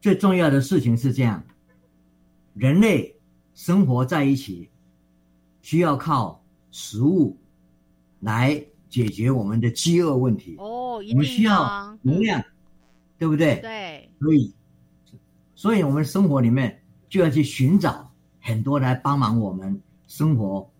[0.00, 1.40] 最重要的事情是这样。
[2.54, 3.16] 人类
[3.54, 4.68] 生活在一起，
[5.62, 7.36] 需要靠食物
[8.20, 10.56] 来解决我们的饥饿问题。
[10.58, 12.42] 哦，我们需要能量，
[13.18, 13.56] 对不对？
[13.60, 14.10] 对。
[14.18, 14.54] 所以，
[15.54, 20.70] 所以我们生活里面就要去寻找很多来帮忙我们生活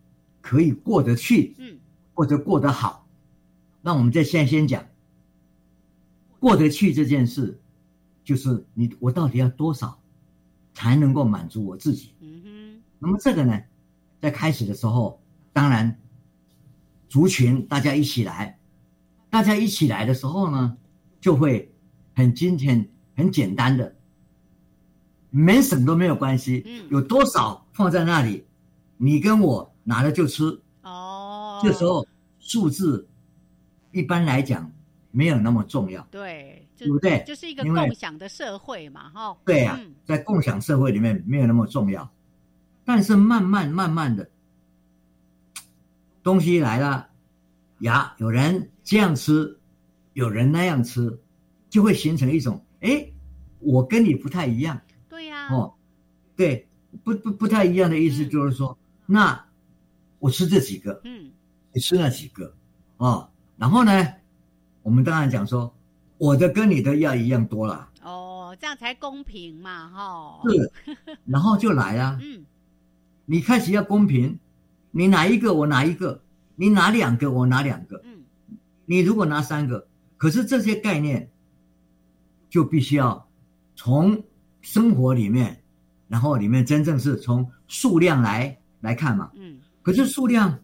[0.41, 1.79] 可以过得去，嗯，
[2.15, 3.07] 或者过得好。
[3.81, 4.85] 那我们在先先讲
[6.41, 7.61] 过得去这件事，
[8.25, 10.01] 就是你我到底要多少？
[10.79, 12.15] 才能够满足我自己。
[12.21, 12.83] 嗯哼。
[13.01, 13.61] 那么这个呢，
[14.21, 15.21] 在开始的时候，
[15.53, 15.99] 当然，
[17.09, 18.57] 族群大家一起来，
[19.29, 20.79] 大家一起来的时候呢，
[21.21, 21.75] 就会
[22.15, 23.97] 很今天、很简单的，
[25.31, 26.63] 没什么都没有关系。
[26.65, 28.47] 嗯，有多少放在那里，
[28.99, 30.61] 你跟我拿了就吃。
[30.83, 32.07] 哦，这时候
[32.39, 33.09] 数字
[33.91, 34.71] 一般来讲
[35.11, 36.07] 没有那么重要。
[36.09, 37.25] 对，对不对？
[37.27, 39.37] 就是一个共享的社会嘛，哈。
[39.45, 42.11] 对呀，在共享社会里面没有那么重要，
[42.85, 44.31] 但是慢慢慢慢的，
[46.23, 47.09] 东西来了，
[47.81, 49.59] 呀，有人这样吃，
[50.13, 51.21] 有人那样吃。
[51.71, 53.13] 就会形成一种，哎，
[53.59, 54.81] 我跟你不太一样。
[55.07, 55.55] 对呀。
[55.55, 55.75] 哦，
[56.35, 56.67] 对，
[57.05, 59.45] 不不不太一样的意思就是说，那
[60.19, 61.31] 我吃这几个，嗯，
[61.75, 62.55] 你吃那几个，
[62.97, 64.15] 哦，然后呢，
[64.81, 65.71] 我们当然讲说，
[66.19, 67.89] 我的跟你的要一样多了。
[68.03, 70.41] 哦，这样才公平嘛，哈。
[70.51, 70.71] 是。
[71.25, 72.19] 然后就来啊。
[72.23, 72.45] 嗯。
[73.25, 74.39] 你开始要公平，
[74.91, 76.21] 你拿一个我拿一个，
[76.57, 78.01] 你拿两个我拿两个。
[78.05, 78.25] 嗯。
[78.85, 81.31] 你如果拿三个，可是这些概念。
[82.51, 83.29] 就必须要
[83.77, 84.25] 从
[84.63, 85.63] 生活里面，
[86.09, 89.31] 然后里面真正是从数量来来看嘛。
[89.37, 89.61] 嗯。
[89.83, 90.59] 可是数量，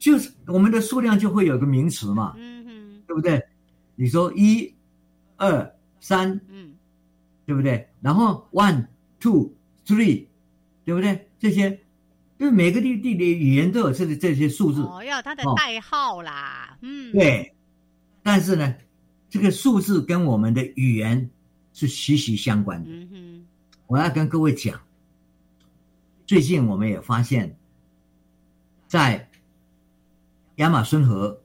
[0.00, 2.34] 就是我们的数量就会有个名词嘛。
[2.36, 3.02] 嗯哼。
[3.06, 3.40] 对不对？
[3.98, 4.72] 你说一、
[5.36, 6.76] 二、三，嗯，
[7.44, 7.88] 对不对？
[8.00, 8.86] 然后 one、
[9.18, 9.52] two、
[9.84, 10.26] three，
[10.84, 11.28] 对不对？
[11.40, 11.70] 这些，
[12.38, 14.82] 因为每个地地理语言都有这这些数字。
[14.82, 16.78] 哦，要它的代号啦。
[16.80, 17.12] 嗯。
[17.12, 17.52] 对。
[18.22, 18.74] 但是呢？
[19.30, 21.30] 这个数字跟我们的语言
[21.74, 22.90] 是息息相关的。
[22.90, 23.46] 嗯
[23.86, 24.80] 我要跟各位讲，
[26.26, 27.58] 最近我们也发现，
[28.86, 29.28] 在
[30.56, 31.42] 亚马逊河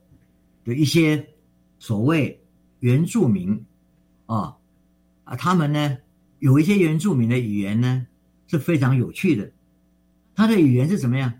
[0.65, 1.27] 的一些
[1.79, 2.42] 所谓
[2.83, 3.65] 原住民
[4.25, 4.57] 啊
[5.23, 5.97] 啊，他们呢
[6.39, 8.05] 有一些原住民的语言呢
[8.47, 9.49] 是非常有趣的。
[10.35, 11.31] 他的语言是怎么样？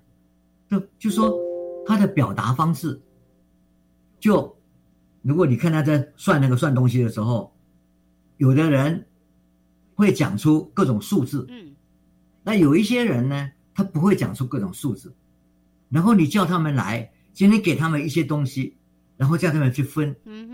[0.69, 1.37] 就就说
[1.85, 3.01] 他的表达方式
[4.19, 4.57] 就。
[5.25, 7.55] 如果你看他在算那个算东西的时候，
[8.35, 9.07] 有的人
[9.95, 11.73] 会讲出各种数字，嗯，
[12.43, 15.15] 那有一些人呢，他不会讲出各种数字，
[15.87, 18.75] 然后你叫他们来，今天给他们一些东西，
[19.15, 20.52] 然后叫他们去分，嗯哼，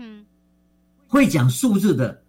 [1.10, 2.22] 会讲数字的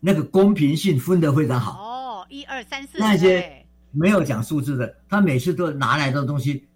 [0.00, 1.80] 那个公平性分得非常好。
[1.80, 2.98] 哦，一二三四。
[2.98, 6.66] 那些没有讲数字的，他每次都拿来的东西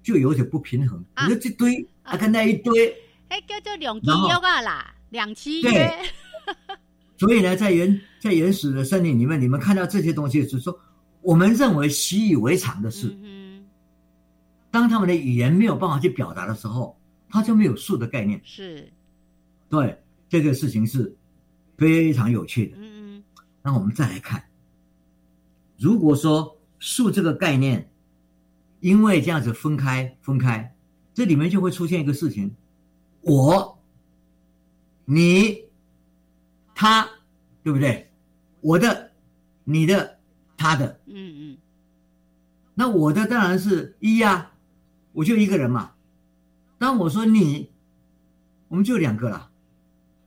[0.00, 2.88] 就有点不平衡，你说这堆啊跟那一堆。
[3.28, 5.92] 哎，叫做两契约啊啦，两契约。
[7.18, 10.78] 所以呢，在原在原始的森林里面，你们看到这些东西，是说
[11.20, 13.12] 我们认为习以为常的事。
[14.70, 16.96] 当他们的语言没有办法去表达的时候，
[17.28, 18.40] 他就没有数的概念。
[18.44, 18.88] 是，
[19.68, 21.16] 对这个事情是
[21.76, 22.76] 非常有趣的。
[22.78, 23.24] 嗯嗯。
[23.62, 24.44] 那我们再来看，
[25.78, 27.90] 如果说数这个概念，
[28.80, 30.74] 因为这样子分开分开，
[31.14, 32.54] 这里面就会出现一个事情。
[33.22, 33.78] 我、
[35.04, 35.64] 你、
[36.74, 37.08] 他，
[37.62, 38.10] 对不对？
[38.60, 39.12] 我的、
[39.64, 40.18] 你的、
[40.56, 41.14] 他的，嗯
[41.52, 41.58] 嗯。
[42.74, 44.52] 那我的当然是一呀，
[45.12, 45.92] 我就一个人嘛。
[46.78, 47.70] 当我说你，
[48.68, 49.50] 我们就两个了。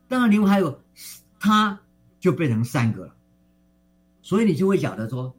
[0.09, 0.81] 当然，另外还有
[1.39, 1.79] 他，
[2.19, 3.15] 就变成三个了。
[4.21, 5.33] 所以你就会晓得说，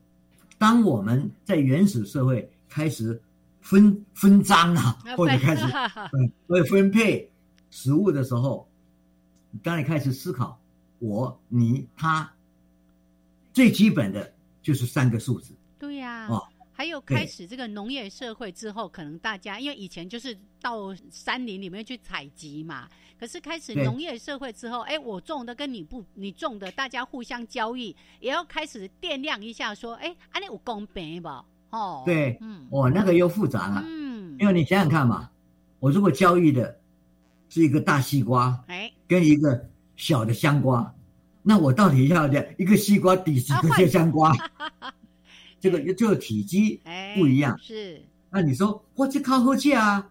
[0.57, 3.21] 当我们在原始社会开始
[3.61, 5.63] 分分赃啊，或者开始
[6.13, 7.31] 嗯，会 分配。
[7.73, 8.69] 食物的时候，
[9.63, 10.61] 当你开始思考
[10.99, 12.29] 我、你、他，
[13.53, 15.55] 最基本的就是三个数字。
[15.79, 16.43] 对呀，哦，
[16.81, 22.88] 还有开始这个农业社会之后，可能大家因为以前就是到山林里面去采集嘛，
[23.19, 31.45] 可是开始农业社会之后，哎，我种的跟你不，你种的，大家互相交易，也要开始掂量一下，说，哎，安尼有公平吧？
[31.69, 35.29] 哦，对，嗯，哦，那个又复杂了，嗯，因为你想想看嘛，
[35.81, 36.81] 我如果交易的。
[37.51, 40.95] 是一个大西瓜，哎，跟一个小的香瓜，
[41.43, 44.33] 那我到底要的一个西瓜抵几个些香瓜？
[45.61, 46.81] 这个这个体积
[47.14, 48.03] 不一样，是。
[48.30, 50.11] 那你说我这靠后去啊，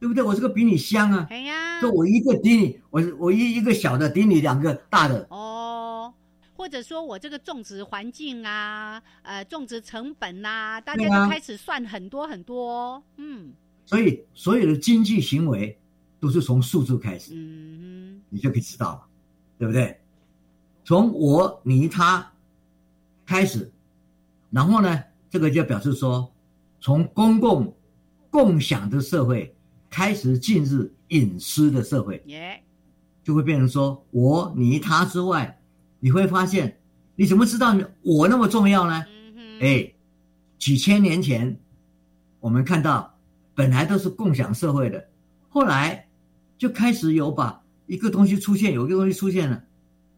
[0.00, 0.22] 对不对？
[0.22, 5.26] 我这个比你香啊，哎呀，说我一个顶你，我我一一个小的顶你两个大的。
[5.30, 6.12] 哦，
[6.56, 13.52] 或者说我这个种植环境啊，呃，种植成本呐，大家就开始算很多很多，嗯。
[13.84, 15.78] 所以所有的经济行为。
[16.18, 19.02] 都是从数字开始，嗯，你就可以知道了，
[19.58, 20.00] 对不对？
[20.82, 22.32] 从我、你、他
[23.26, 23.70] 开始，
[24.50, 26.32] 然后呢，这个就表示说，
[26.80, 27.74] 从公共
[28.30, 29.54] 共享的社会
[29.90, 32.62] 开始进入隐私的社会，耶，
[33.22, 35.58] 就会变成说我、你、他之外，
[36.00, 36.78] 你会发现，
[37.14, 39.04] 你怎么知道我那么重要呢？
[39.60, 39.92] 哎，
[40.58, 41.58] 几千年前，
[42.40, 43.18] 我们看到
[43.54, 45.08] 本来都是共享社会的，
[45.48, 46.02] 后来。
[46.58, 49.62] 就开始有把一个东西出现，有一个东西出现了，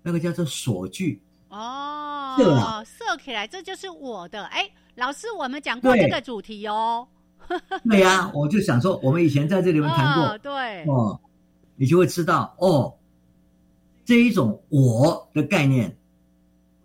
[0.05, 1.21] 那个叫做锁具。
[1.49, 1.88] 哦，
[2.37, 4.45] 色啊，色起来，这就是我的。
[4.47, 7.07] 哎，老师，我们讲过这个主题哦。
[7.89, 10.39] 对呀，我就想说，我们以前在这里面谈过。
[10.39, 10.85] 对。
[10.85, 11.19] 哦，
[11.77, 12.95] 你就会知道哦，
[14.05, 15.97] 这一种我的概念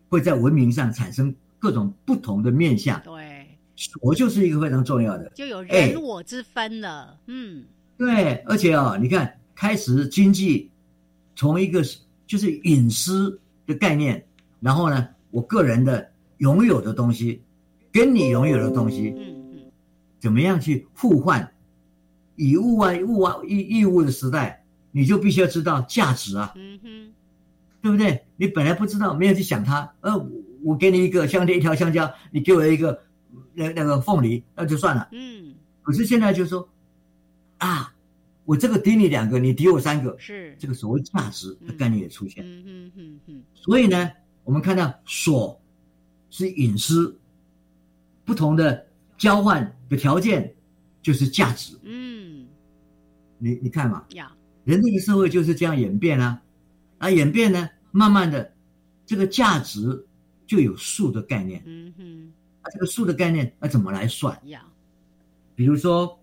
[0.10, 3.02] 会在文明上产生各种不同的面相。
[3.02, 3.48] 对。
[4.02, 7.18] 我就是一个非常重要的，就有人我之分了。
[7.26, 7.66] 嗯。
[7.98, 10.70] 对，而且啊，你看，开始经济
[11.36, 11.82] 从一个
[12.26, 14.26] 就是隐私的概念。
[14.62, 17.42] 然后呢，我个人的拥有的东西，
[17.92, 19.60] 跟你拥有的东西，嗯嗯，
[20.20, 21.52] 怎么样去互换？
[22.36, 27.14] 以物换物啊，义义物的时代，你就必须要知道价值啊，嗯哼，
[27.82, 28.26] 对不对？
[28.36, 30.16] 你本来不知道，没有去想它，呃，
[30.64, 33.02] 我给你一个香蕉，一条香蕉，你给我一个
[33.56, 35.56] 那那个凤梨，那就算了，嗯。
[35.82, 36.70] 可是现在就说，
[37.58, 37.92] 啊，
[38.46, 44.12] 我这个抵你两个，你抵我三个，是这个所谓价值的概念也出现，嗯嗯嗯嗯，所以呢。
[44.44, 45.60] 我们看到锁
[46.30, 47.18] 是隐私，
[48.26, 48.86] 不同的
[49.18, 50.54] 交换的条件
[51.02, 51.78] 就是价值。
[51.84, 52.48] 嗯，
[53.38, 54.06] 你你看嘛，
[54.66, 56.42] 人类的社会就是这样演变啊，
[56.98, 58.54] 啊演变呢，慢慢的
[59.06, 60.06] 这个价值
[60.46, 61.62] 就有数的概念。
[61.66, 64.38] 嗯哼，啊这个数的概念要怎么来算？
[65.56, 66.20] 比如说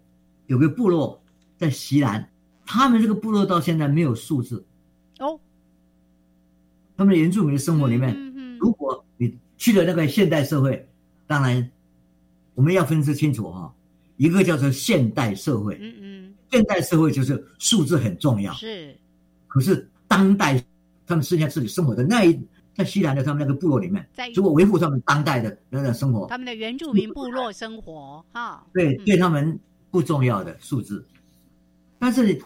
[0.47, 1.23] 有个部落
[1.57, 2.29] 在西南，
[2.67, 4.65] 他们这个部落到现在没有数字。
[7.01, 7.03] 哦。
[7.03, 8.15] 他们的原住民的生活里面，
[8.59, 10.87] 如果你去了那个现代社会，
[11.27, 11.71] 当然
[12.55, 13.75] 我们要分析清楚哈，
[14.19, 18.95] 一个叫做现代社会，嗯嗯，现代社会就是数字很重要，是。
[19.49, 20.63] 可是当代
[21.07, 22.39] 他们剩下自己生活的那一
[22.75, 29.59] 在西南的他们那个部落里面，如果维护他们当代的那种生活，他们的原住民部落生活哈，对，对他们
[29.91, 31.03] 不重要的数字，
[31.99, 32.39] 但是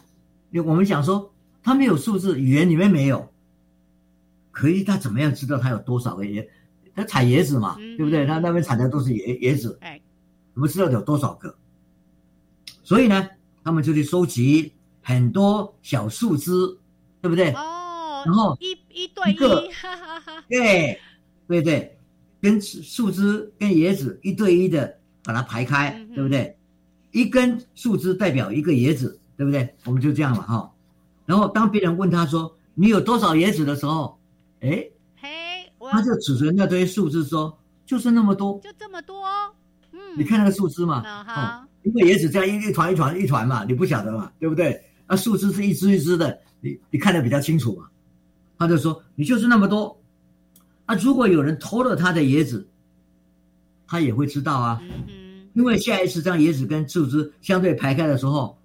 [0.65, 1.29] 我们讲说
[1.61, 3.29] 他们有数字，语言里面没有。
[4.55, 6.47] 可以，他怎么样知道他有多少个椰？
[6.95, 8.25] 他采椰子嘛，对不对？
[8.25, 10.01] 他那边采的都是椰椰子，哎，
[10.55, 11.55] 怎么知道有多少个？
[12.85, 13.29] 所以呢，
[13.65, 16.53] 他们就去收集很多小树枝，
[17.21, 17.51] 对不对？
[17.51, 19.37] 哦，然后一一对一，
[20.49, 21.01] 对
[21.49, 21.99] 对对，
[22.41, 26.57] 跟树枝跟椰子一对一的把它排开，对不对？
[27.11, 29.75] 一根树枝代表一个椰子，对不对？
[29.85, 30.71] 我们就这样了哈。
[31.27, 34.19] 然后当别人问他说：“你有多少椰子？”的时候，
[34.65, 34.91] 哎，
[35.21, 35.29] 嘿，
[35.93, 39.23] 他就指着那堆树枝说：“就是那么多，就这么多。”
[39.93, 44.83] 嗯，你看那个树枝嘛，哦，因为椰子这样一一团一团一团嘛，你不晓得嘛，对不对？
[45.07, 47.87] 那树枝是一枝一枝的，你你看得比较清楚嘛。
[48.59, 50.01] 他就说：“你就是那么多。”
[50.87, 52.67] 啊，如果有人偷了他的椰子，
[53.87, 54.81] 他也会知道啊。
[54.83, 58.59] 嗯因为下一次将椰子跟树枝相对排开的时候，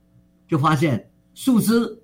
[0.48, 1.99] 就发现树枝。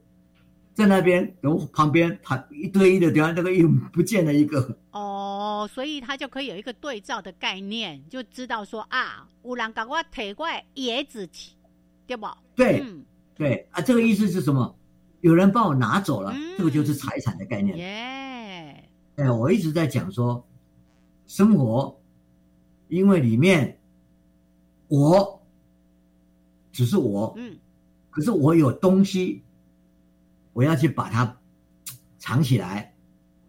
[0.76, 4.78] 在那边，然后旁边他一对一的，等下那个又不见了一个。
[4.92, 11.30] 哦，所以他就可以有一个对照的概念，就知道说啊，有人把我提过来椰子
[12.06, 12.28] 对不？
[12.58, 12.84] 对，
[13.36, 14.76] 对啊，这个意思是什么？
[15.22, 17.78] 有人帮我拿走了，这个就是财产的概念。
[17.78, 20.46] 耶，哎，我一直在讲说，
[21.26, 21.98] 生活，
[22.90, 23.80] 因为里面
[24.90, 25.42] 我
[26.74, 27.58] 只是我，嗯，
[28.10, 29.42] 可是我有东西。
[30.56, 31.38] 我要去把它
[32.18, 32.96] 藏起来，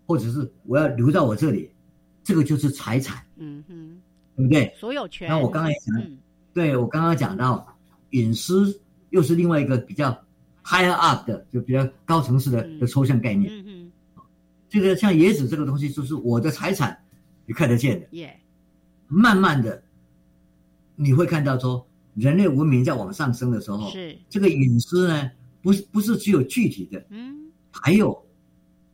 [0.06, 1.70] 或者是我要留在我这里，
[2.24, 4.00] 这个就是财产，嗯哼，
[4.34, 4.74] 对不对？
[4.76, 5.28] 所有权。
[5.28, 6.10] 那我刚才讲，
[6.52, 7.78] 对我刚刚讲到
[8.10, 8.80] 隐私，
[9.10, 10.10] 又是另外一个比较
[10.64, 13.52] higher up 的，就比较高层次的的抽象概念。
[13.52, 14.22] 嗯哼，
[14.68, 16.98] 这个像椰子这个东西，就是我的财产，
[17.46, 18.08] 你看得见的。
[18.10, 18.40] 耶，
[19.06, 19.80] 慢慢的，
[20.96, 21.86] 你会看到说，
[22.16, 25.30] 人类文明在往上升的时候，是这个隐私呢。
[25.66, 28.24] 不是不是只有具体的，嗯，还有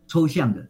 [0.07, 0.66] 抽象的，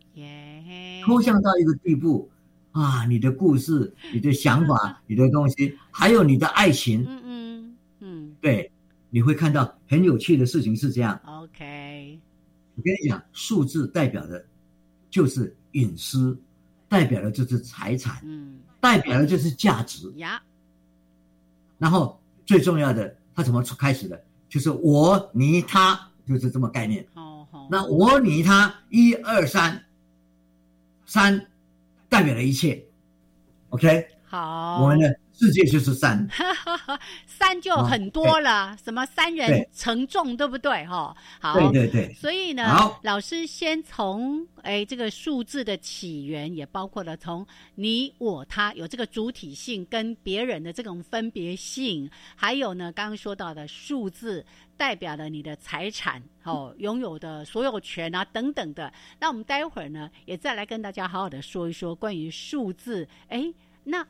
[1.06, 2.28] 抽象到一个地步
[2.72, 3.06] 啊！
[3.06, 8.68] 你的故事、 你的想法、 你的东西，还有你的爱情，嗯嗯嗯，对，
[9.10, 11.20] 你会看到很有趣的事情是这样。
[11.24, 12.18] OK，
[12.74, 14.44] 我跟你讲，数字代表的
[15.08, 16.36] 就是隐私，
[16.88, 20.42] 代表的就是财产，嗯，代表的就是价值呀。
[21.78, 24.20] 然后最重要的，它怎么开始的？
[24.52, 25.98] 就是我你他
[26.28, 27.06] 就是这么概念。
[27.14, 27.68] 好好。
[27.70, 29.82] 那我你他一二三，
[31.06, 31.46] 三
[32.10, 32.84] 代表了一切。
[33.70, 34.06] OK。
[34.26, 34.82] 好。
[34.82, 36.24] 我们的世界就是三，
[37.26, 40.86] 三就很多了，什么三人承重，对不对？
[40.86, 42.14] 哈，好，对对对。
[42.14, 42.62] 所以呢，
[43.02, 58.92] 老师先从哎这个数字的起源，也包括了从你我他有这个主体性跟别人的这种分别性，还有呢刚刚说到的数字代表了你的财产哦， 拥有的所有权啊等等的。
[59.18, 64.06] 那我们待会儿呢也再来跟大家好好的说一说关于数字，哎，那。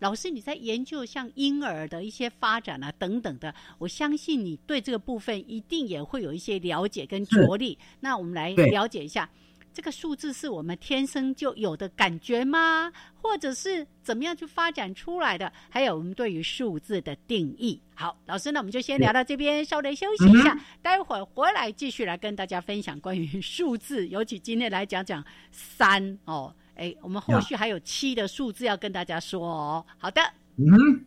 [0.00, 7.78] 老师，你在研究像婴儿的一些发展啊等等的，我相信你对这个部分一定也会有一些了解跟着力。
[8.00, 9.30] 那我们来了解一下，
[9.72, 12.92] 这个数字是我们天生就有的感觉吗？
[13.22, 15.50] 或者是怎么样去发展出来的？
[15.70, 17.80] 还有我们对于数字的定义。
[17.94, 26.54] 好，老师，那我们就先聊到这边，稍微休息一下，待会儿回来继续来跟大家分享关于数字，尤其今天来讲讲三哦。
[26.76, 29.86] 哎，我们后续还有七的数字要跟大家说哦。
[29.98, 30.20] 好的。
[30.56, 31.04] 嗯。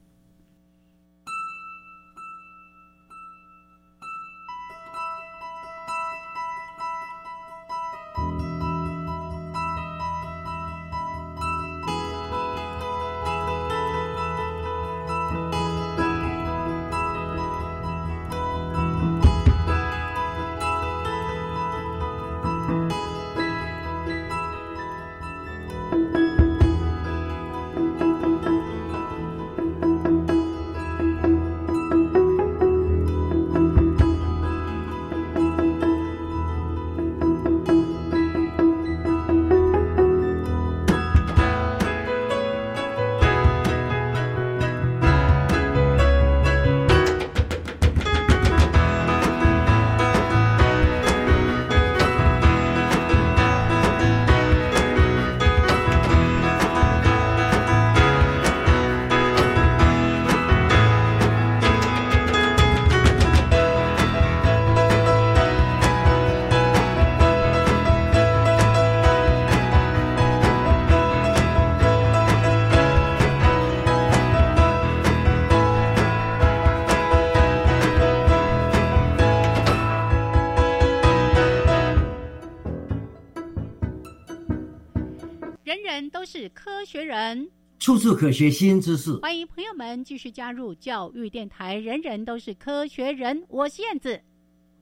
[88.08, 91.76] 处处可学新知识，欢迎朋友们继续加入教育电台。
[91.76, 94.22] 人人都是科学人，我是燕子，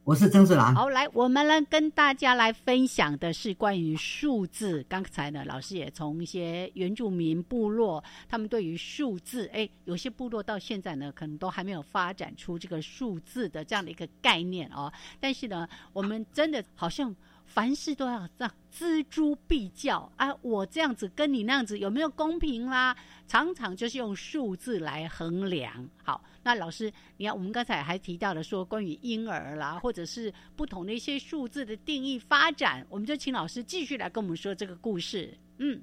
[0.03, 0.76] 我是曾志兰。
[0.76, 4.86] 好，来，我们呢跟大家来分享的是关于数字。
[4.88, 14.93] 刚才呢，老师也从一些原住民部落，他们对于数字，哎，有些部落到现在呢，可能都还没有发展出这个数字的这样的一个概念哦。
[15.19, 17.15] 但是呢，我们真的好像。
[17.56, 20.36] 凡事都要这样锱铢必较啊！
[20.41, 22.93] 我这样子跟你那样子有没有公平啦？
[23.30, 25.89] 常常就是用数字来衡量。
[26.03, 35.34] 好，那老师，你看我们刚才还提到了说关于婴儿啦，或者是不同的一些数字的定义发展，我们就请老师继续来跟我们说这个故事。
[35.60, 35.80] 嗯，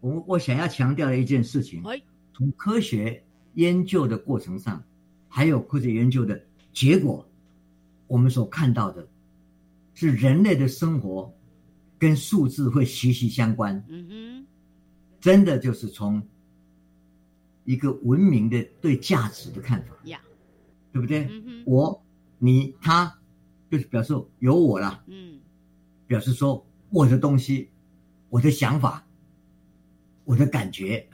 [0.00, 1.82] 我我想要强调的一件事情，
[2.34, 4.84] 从科学研究的过程上，
[5.26, 6.38] 还有科学研究的
[6.74, 7.26] 结果，
[8.06, 9.08] 我们所看到的。
[9.94, 11.34] 是人类的生活
[11.98, 13.84] 跟数字会息息相关。
[13.88, 14.46] 嗯哼，
[15.20, 16.22] 真的就是从
[17.64, 20.20] 一个文明的对价值的看法，呀，
[20.92, 21.28] 对不对？
[21.66, 22.02] 我、
[22.38, 23.18] 你、他，
[23.70, 25.04] 就是表示有我了。
[25.06, 25.38] 嗯，
[26.06, 27.68] 表示说我的东西、
[28.30, 29.06] 我的想法、
[30.24, 31.08] 我的感觉，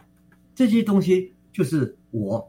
[0.54, 2.48] 这些东西就是我。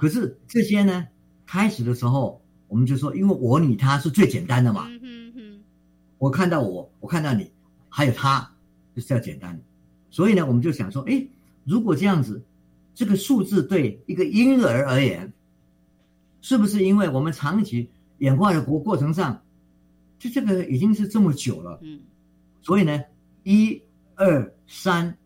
[0.00, 1.08] 可是这些呢，
[1.46, 4.86] 开始的时候我们就说，因为我、你、他是最简单的嘛。
[6.20, 7.50] 我看到我，我看到你，
[7.88, 8.52] 还有他，
[8.94, 9.58] 就是要简单。
[10.10, 11.26] 所以呢，我们就想说，哎，
[11.64, 12.44] 如果这样子，
[12.94, 15.32] 这个数字对一个婴儿而言，
[16.42, 19.40] 是不是因为我们长期演化的过过程上，
[20.18, 22.02] 就这个已经是这么久了，嗯，
[22.60, 23.02] 所以呢，
[23.44, 23.80] 一、
[24.14, 25.16] 二、三，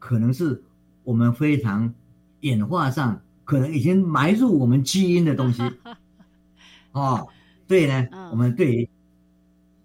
[0.00, 0.60] 可能是
[1.04, 1.94] 我们非常
[2.40, 5.62] 演化上可能已经埋入我们基因的东西。
[6.90, 7.28] 哦，
[7.68, 8.90] 所以呢，我们对于。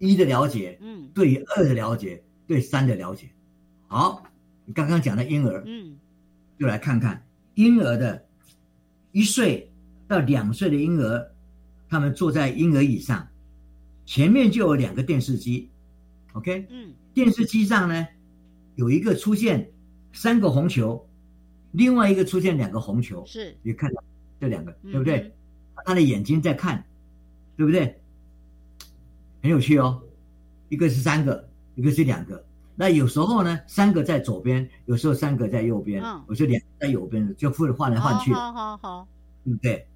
[0.02, 3.30] 一的了解，嗯，对于二的了解，对三的了解，
[3.88, 4.24] 好，
[4.66, 5.96] 你刚刚讲的婴儿，嗯，
[6.58, 7.24] 就来看看
[7.54, 8.26] 婴儿的，
[9.12, 9.72] 一岁
[10.08, 11.32] 到两岁的婴儿，
[11.88, 13.28] 他们坐在婴儿椅上，
[14.04, 15.70] 前面就有两个电视机
[16.34, 18.08] ，OK，嗯，电视机上呢，
[18.74, 19.72] 有一个出现
[20.14, 21.08] 三个红球，
[21.74, 24.04] 另外一个出现两个红球，是，你看到
[24.40, 25.32] 这两个，对不对？
[25.86, 26.84] 他的眼睛在看，
[27.56, 28.01] 对不对？
[29.42, 30.02] 很有趣哦，
[30.70, 32.44] 一个是三个，一个是两个。
[32.76, 38.34] 那有时候呢，三个在左边，有时候三个在右边，有时候两个在右边，就会换来换去。
[38.34, 39.08] 好好好，
[39.44, 39.88] 对不对？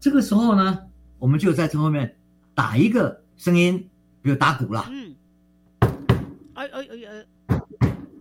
[0.00, 0.78] 这个时候呢，
[1.18, 2.16] 我们就在这后面
[2.54, 3.78] 打一个声音，
[4.22, 4.88] 比如打鼓啦。
[4.90, 5.14] 嗯。
[6.54, 7.56] 哎哎哎哎！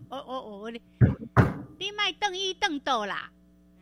[0.10, 0.72] 哦哦哦！
[0.72, 0.80] 你
[1.80, 3.32] 你卖凳一邓豆啦？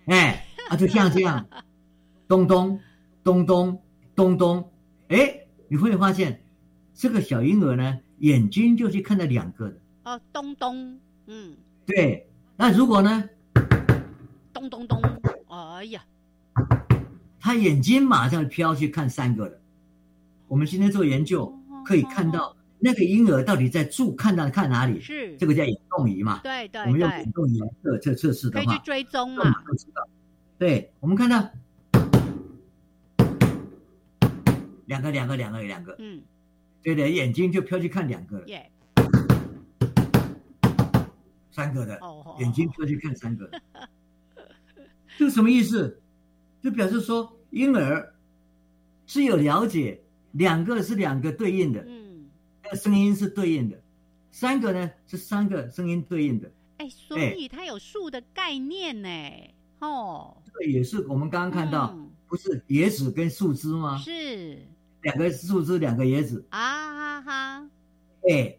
[0.05, 1.45] 哎，啊，就像这样，
[2.27, 2.79] 咚咚
[3.23, 3.81] 咚咚
[4.15, 4.71] 咚咚，
[5.09, 6.41] 哎，你会发现
[6.95, 9.77] 这个小婴儿呢，眼睛就去看到两个的。
[10.05, 12.25] 哦，咚咚，嗯，对。
[12.55, 13.29] 那如果呢？
[14.53, 15.01] 咚咚咚，
[15.49, 16.01] 哎呀，
[17.37, 19.59] 他眼睛马上飘去看三个了。
[20.47, 21.53] 我们今天做研究
[21.85, 25.01] 可以看到，那个婴儿到底在注看到看哪里？
[25.01, 26.39] 是这个叫眼动仪嘛？
[26.43, 29.53] 对对，我们用眼动仪测测测试的话，可以去追踪嘛？
[30.57, 31.49] 对，我们看到
[34.85, 36.21] 两个两个两个两个，嗯，
[36.85, 38.45] 对的，眼睛就飘去看两个了。
[41.51, 41.99] 三个的
[42.39, 43.49] 眼睛过去看三个，
[45.17, 45.99] 这什么意思？
[46.61, 48.13] 就表示说婴儿
[49.07, 52.29] 是有了解，两个是两个对应的，嗯，
[52.73, 53.81] 声音是对应的，
[54.29, 56.51] 三个呢是三个声音对应的。
[56.77, 59.09] 哎，所以它有数的概念呢，
[59.79, 63.97] 哦，这个也是我们刚刚看到，不是椰子跟树枝吗？
[63.97, 64.67] 是
[65.05, 67.69] 两个树枝，两个椰子啊哈哈，
[68.27, 68.57] 哎，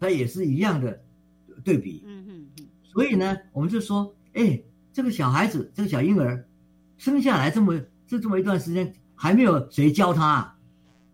[0.00, 1.00] 它也是一样的。
[1.62, 4.60] 对比，嗯嗯嗯，所以呢，我们就说，哎，
[4.92, 6.44] 这个小孩子，这个小婴儿，
[6.96, 10.56] 生下来这么这这么一段时间，还没有谁教他，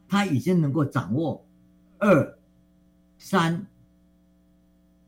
[0.09, 1.45] 他已经能够掌握
[1.99, 2.39] 二
[3.19, 3.67] 三。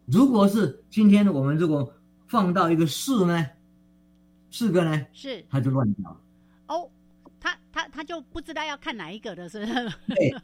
[0.06, 1.94] 如果是今天我们如果
[2.26, 3.46] 放到一个四呢，
[4.50, 6.20] 四个呢，是他就乱教。
[6.66, 6.90] 哦，
[7.90, 9.66] 他就不知道要看哪一个的是？
[10.06, 10.34] 对，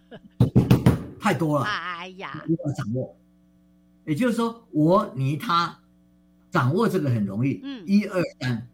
[1.20, 1.64] 太多了。
[1.64, 3.16] 哎呀，要掌握。
[4.04, 5.80] 也就是说，我你他
[6.50, 8.68] 掌握这个很容易，嗯，一二三，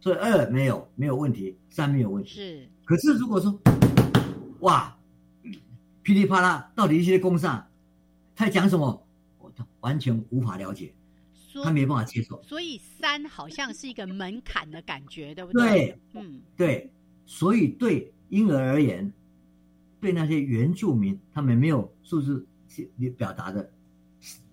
[0.00, 2.30] 所以二没有没有问题，三没有问题。
[2.30, 3.60] 是，可是如果说，
[4.60, 4.96] 哇，
[6.02, 7.66] 噼里啪啦，到底一些工上，
[8.36, 9.04] 他讲什么，
[9.38, 10.94] 我完全无法了解，
[11.64, 12.40] 他没办法接受。
[12.44, 15.68] 所以三好像是一个门槛的感觉，对不对？
[15.68, 16.90] 对，嗯，对。
[17.26, 19.12] 所以对婴儿而言，
[20.00, 22.46] 对那些原住民，他们没有数字
[23.16, 23.70] 表达的。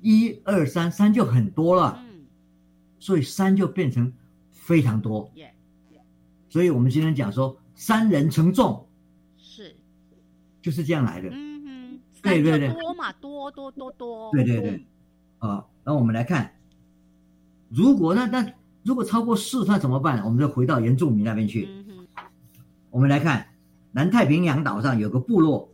[0.01, 2.25] 一二三，三就很多了，嗯，
[2.99, 4.11] 所以三就变成
[4.51, 5.31] 非常多，
[6.49, 8.87] 所以我们今天讲说三人成众，
[9.37, 9.75] 是，
[10.61, 14.85] 就是这样来的，嗯哼，对对对，多嘛，多多多多，对对对，
[15.37, 16.53] 啊，那我们来看，
[17.69, 18.53] 如果那那
[18.83, 20.23] 如果超过四，那怎么办？
[20.25, 21.69] 我们就回到原住民那边去，
[22.91, 23.47] 我们来看
[23.91, 25.73] 南太平洋岛上有个部落，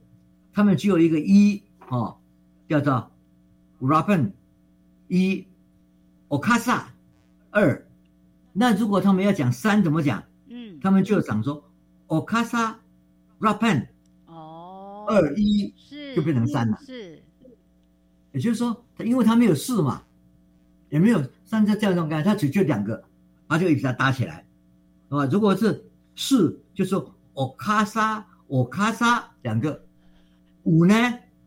[0.53, 2.17] 他们只有一个一，哦，
[2.69, 3.11] 叫做。
[3.79, 4.31] Rapen
[5.07, 5.45] 一
[6.29, 6.81] ，Okasa
[7.51, 7.85] 二，
[8.53, 10.23] 那如果他们要讲三怎么讲？
[10.47, 11.63] 嗯，他们就讲说
[12.07, 12.73] Okasa
[13.39, 13.85] Rapen
[14.25, 17.21] 哦，二一是就变成三了，是，
[18.31, 20.01] 也就是说，他因为他没有四嘛，
[20.89, 23.03] 也没有三这这样种概念，他只就两个，
[23.47, 24.43] 他就一直搭起来，
[25.09, 25.86] 啊，如果是
[26.17, 29.85] 四，就说 Okasa Okasa 两个，
[30.63, 30.93] 五呢，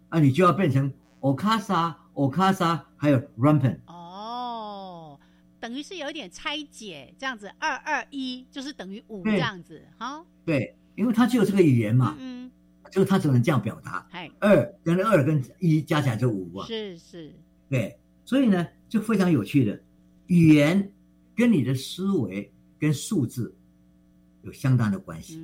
[0.09, 0.91] 啊，你就要变成
[1.21, 1.97] Okasa。
[2.13, 5.19] o k a s a 还有 Rampen 哦，
[5.59, 10.23] 等于是有一点拆解，这样子二二一就是等于五这样子哈。
[10.45, 12.51] 对，因为它只有这个语言嘛，嗯，
[12.91, 14.07] 就是它只能这样表达。
[14.11, 16.67] 哎，二跟二跟一加起来就五啊。
[16.67, 17.33] 是是，
[17.71, 19.81] 对，所以呢就非常有趣的，
[20.27, 20.93] 语言
[21.35, 23.55] 跟你的思维跟数字
[24.43, 25.43] 有相当的关系。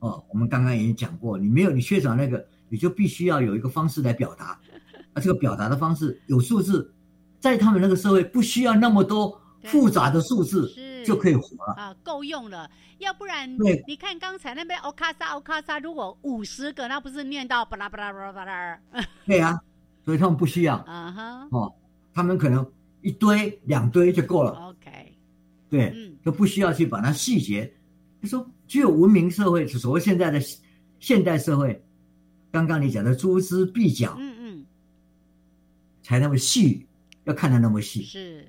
[0.00, 4.58] 哦，我们刚刚已经讲过，你没有你缺少那个，你就必须要有一个方式来表达。
[5.20, 6.94] 这个表达的方式有数字，
[7.40, 10.72] 在他们那个社会不需要那么多复杂的数字
[11.04, 12.70] 就可以活了啊，够用了。
[12.98, 13.52] 要不然，
[13.86, 18.80] 你看刚才那边欧卡萨欧卡萨，如果五十个，那不是念到巴拉巴拉巴拉巴拉？
[19.26, 19.60] 对啊，
[20.04, 21.74] 所以他们不需要啊哈哦，
[22.14, 22.64] 他们可能
[23.02, 24.52] 一堆两堆就够了。
[24.52, 25.16] OK，
[25.68, 27.72] 对，就不需要去把它细节。
[28.20, 30.40] 就说具有文明社会，所谓现在的
[30.98, 31.82] 现代社会，
[32.50, 34.18] 刚刚你讲的诸之必角。
[36.00, 36.86] 才那么细，
[37.24, 38.46] 要看得那么细，是，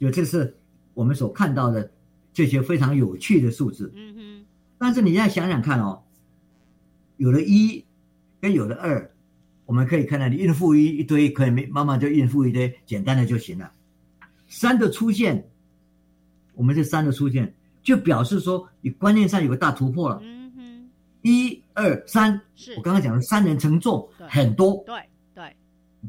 [0.00, 0.58] 就这是
[0.92, 1.88] 我们所看到的
[2.32, 3.92] 这些非常有趣的数字。
[3.94, 4.44] 嗯哼。
[4.76, 6.02] 但是你现在想想看哦，
[7.16, 7.84] 有了一
[8.40, 9.08] 跟有了二，
[9.66, 13.72] 我们可以看到你应付一一堆，可以没慢慢就应付一堆简单的就行了。
[14.48, 15.48] 三的出现，
[16.54, 20.20] 我们这三的出现就表示说你观念上有个大突破了。
[20.22, 20.90] 嗯哼。
[21.22, 25.02] 一二三，是我刚刚讲的三人成众，很多，对
[25.34, 25.56] 对，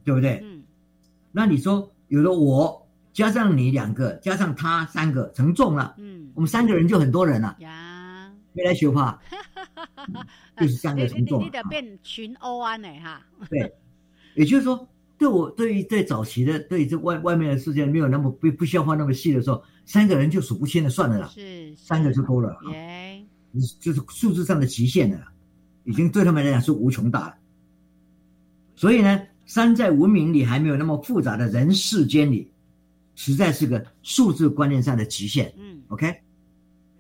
[0.04, 0.40] 对不对？
[0.44, 0.64] 嗯。
[1.32, 5.96] 那你说有了我加上你两个，加上他三个，成重了。
[5.98, 7.56] 嗯，我们三个人就很多人了。
[7.60, 9.20] 呀，没来学怕，
[10.58, 11.44] 就是三个成重。
[11.44, 13.22] 你得变群殴啊，呢哈。
[13.50, 13.74] 对，
[14.36, 14.88] 也就是说，
[15.22, 21.28] 对我对于在早期的对这外外面的世界没有那么不不需要画那么细的时候，三个人就数不清的算了啦。
[21.28, 22.58] 是，三个就够了。
[22.72, 23.24] 耶，
[23.80, 25.24] 就是数字上的极限了，
[25.84, 27.36] 已经对他们来讲是无穷大了。
[28.76, 29.22] 所以呢。
[29.48, 32.50] 三在文明里还没有那么复杂的人世间里，
[33.16, 35.54] 实在是个数字观念上的极限。
[35.58, 36.16] 嗯，OK，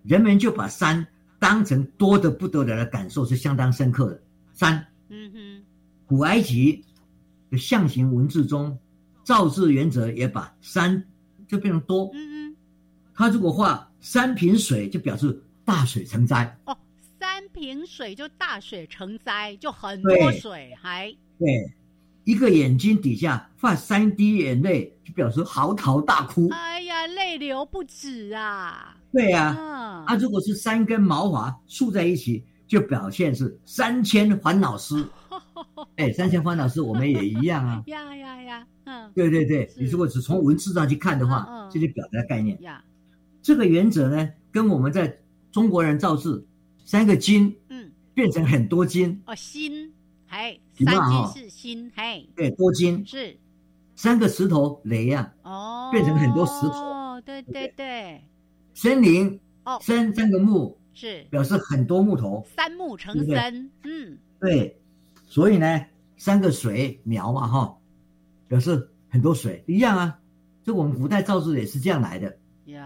[0.04, 1.08] 人们就把三
[1.40, 4.22] 当成多的不得了的感受是相当深刻的。
[4.52, 5.64] 三，嗯哼，
[6.06, 6.84] 古埃及
[7.52, 8.76] 的象形文字中，
[9.24, 11.06] 造字原则也把三
[11.48, 12.10] 就变成多。
[12.16, 12.56] 嗯嗯，
[13.14, 16.58] 他如果画三瓶水，就表示大水成灾。
[16.66, 16.76] 哦，
[17.20, 21.72] 三瓶水就大水成灾，就很多水，还对。
[22.24, 26.48] 一个眼睛底下画三滴眼泪，就表示嚎啕大哭。
[26.52, 28.96] 哎呀，泪流不止啊！
[29.12, 29.58] 对呀，
[30.06, 35.04] 啊，如果是三根毛发竖在一起，就表现是三千烦恼丝。
[35.98, 37.84] 哎，三千烦恼丝我们也一样啊。
[37.88, 42.62] 呀呀呀，嗯，对对对，你如果只从文字上去看的话，这就表达概念。
[42.62, 42.84] 呀，
[43.42, 45.20] 这个原则呢，跟我们在
[45.52, 46.46] 中国人造字，
[46.86, 49.22] 三个金，嗯，变成很多金。
[49.26, 49.94] 哦，心。
[50.28, 53.06] 哎，三金是心，嘿，对，多金。
[53.06, 53.38] 是。
[53.96, 58.24] 三个石头雷呀，哦，变成很多石头，哦，对对对，
[58.74, 61.24] 森林哦，森三个木是。
[61.30, 64.81] 表示很多木头，三木成森，嗯，对，
[65.32, 65.86] 所以呢，
[66.18, 67.78] 三个水苗嘛，哈，
[68.50, 70.20] 表示很多水一样啊，
[70.62, 72.38] 这我们古代造字也是这样来的，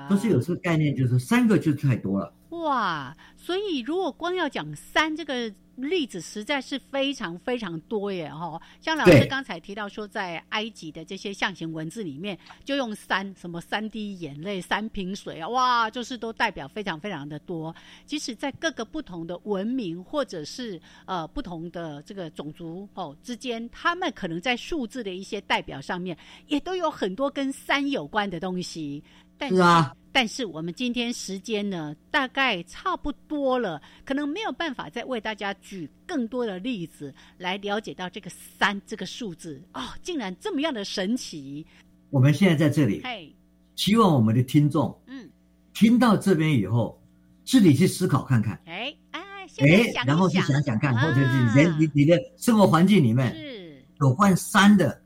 [0.07, 5.51] 都是有这个概念，就是三个就太多了，哇，所以如果光要讲三这个。
[5.75, 8.61] 例子实在是非常非常多耶，哈！
[8.79, 17.75] 像老师刚才提到说，在埃及的这些象形文字里面，就用三什么三滴眼泪、三瓶水啊，哇，就是都代表非常非常的多。
[18.05, 26.17] 即使在各个不同的文明或者是呃不同的这个种族哦之间，他们可能在数字的一些代表上面，
[26.47, 29.03] 也都有很多跟三有关的东西。
[29.39, 29.95] 是啊。
[30.11, 41.67] 但是我们今天时间呢，大概差不多了，可能没有办法再为大家举更多的例子来了解到这个三这个数字哦，竟然这么样的神奇。
[42.11, 43.35] 我们现在在这里，嘿，
[43.75, 45.29] 希望我们的听众，嗯，
[45.73, 46.97] 听到这边以后，
[47.43, 49.21] 自己去思考看看，哎哎
[49.57, 55.01] 哎，然后去想想看，或者是人你你的生活环境里面是有关三的。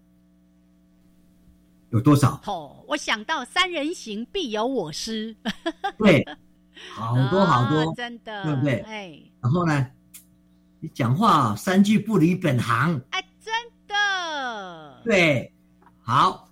[1.92, 2.40] 有多少？
[2.46, 5.36] 哦，我想到三人行必有我师。
[5.98, 6.26] 对，
[6.94, 8.80] 好多好多，真的，对不对？
[8.82, 9.88] 哎，然后呢，
[10.80, 13.02] 你讲话三句不离本行。
[13.12, 13.54] 哎，真
[13.88, 15.02] 的。
[15.04, 15.52] 对，
[16.02, 16.50] 好，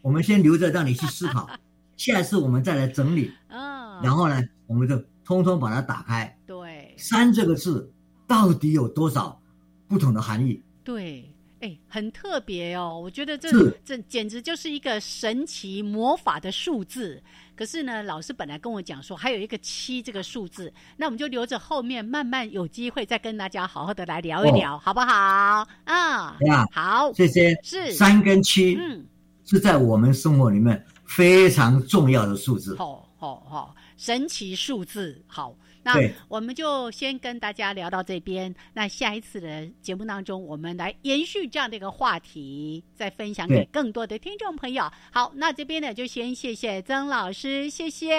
[0.00, 1.48] 我们先留着让你去思考，
[1.96, 3.32] 下次我们再来整理。
[3.48, 4.00] 嗯。
[4.02, 6.38] 然后呢，我们就通通把它打开。
[6.46, 6.94] 对。
[6.96, 7.92] 三这个字
[8.26, 9.40] 到底有多少
[9.86, 10.62] 不同的含义？
[10.82, 11.28] 对。
[11.62, 13.00] 哎，很特别哦！
[13.00, 13.48] 我觉得这
[13.84, 17.22] 这简直就是一个神奇魔法的数字。
[17.54, 25.64] 可是呢，老师本来跟我讲说还有一个七这个数字，那我们就留着后面慢慢有机会再跟大家好好的来聊一聊，好不好？
[25.84, 26.36] 啊，
[26.72, 27.56] 好，谢谢。
[27.62, 29.06] 是三跟七，嗯，
[29.44, 32.74] 是在我们生活里面非常重要的数字。
[32.74, 35.54] 好，好，好，神奇数字，好。
[35.82, 35.94] 那
[36.28, 38.54] 我们就先跟大家聊到这边。
[38.72, 44.90] 那下一次的节目当中，我们来延续这样的一个话题，再分享给更多的听众朋友。
[45.10, 48.10] 好，那这边呢就先谢谢曾老师，谢谢。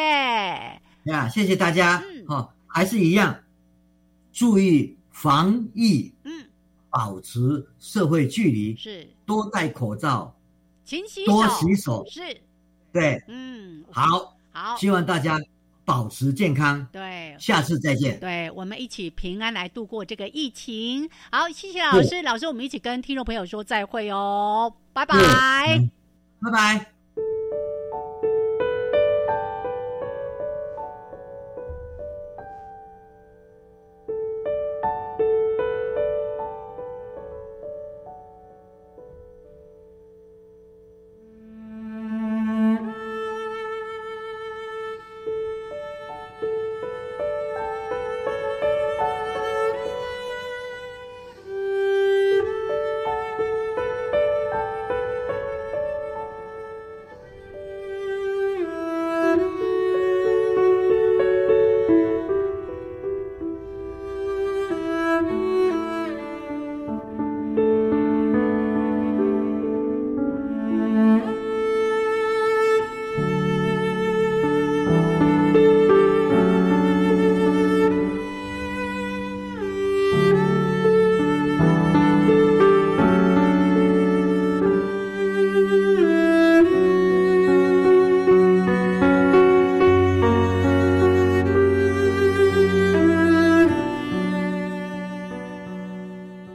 [1.03, 2.03] 呀，谢谢大家。
[2.05, 3.38] 嗯，好，还是一样，
[4.32, 6.45] 注意防疫，嗯，
[6.89, 10.36] 保持社会距离，是多戴口罩，
[10.84, 12.41] 勤洗手，多洗手，是，
[12.91, 15.39] 对，嗯，好，好，希望大家。
[15.86, 18.20] 保持健康，对，下次再见。
[18.20, 21.10] 对，我们一起平安来度过这个疫情。
[21.32, 25.18] 好，谢谢老师，老师，我们一起跟听众朋友说再会哦，拜拜，
[26.42, 26.93] 拜拜。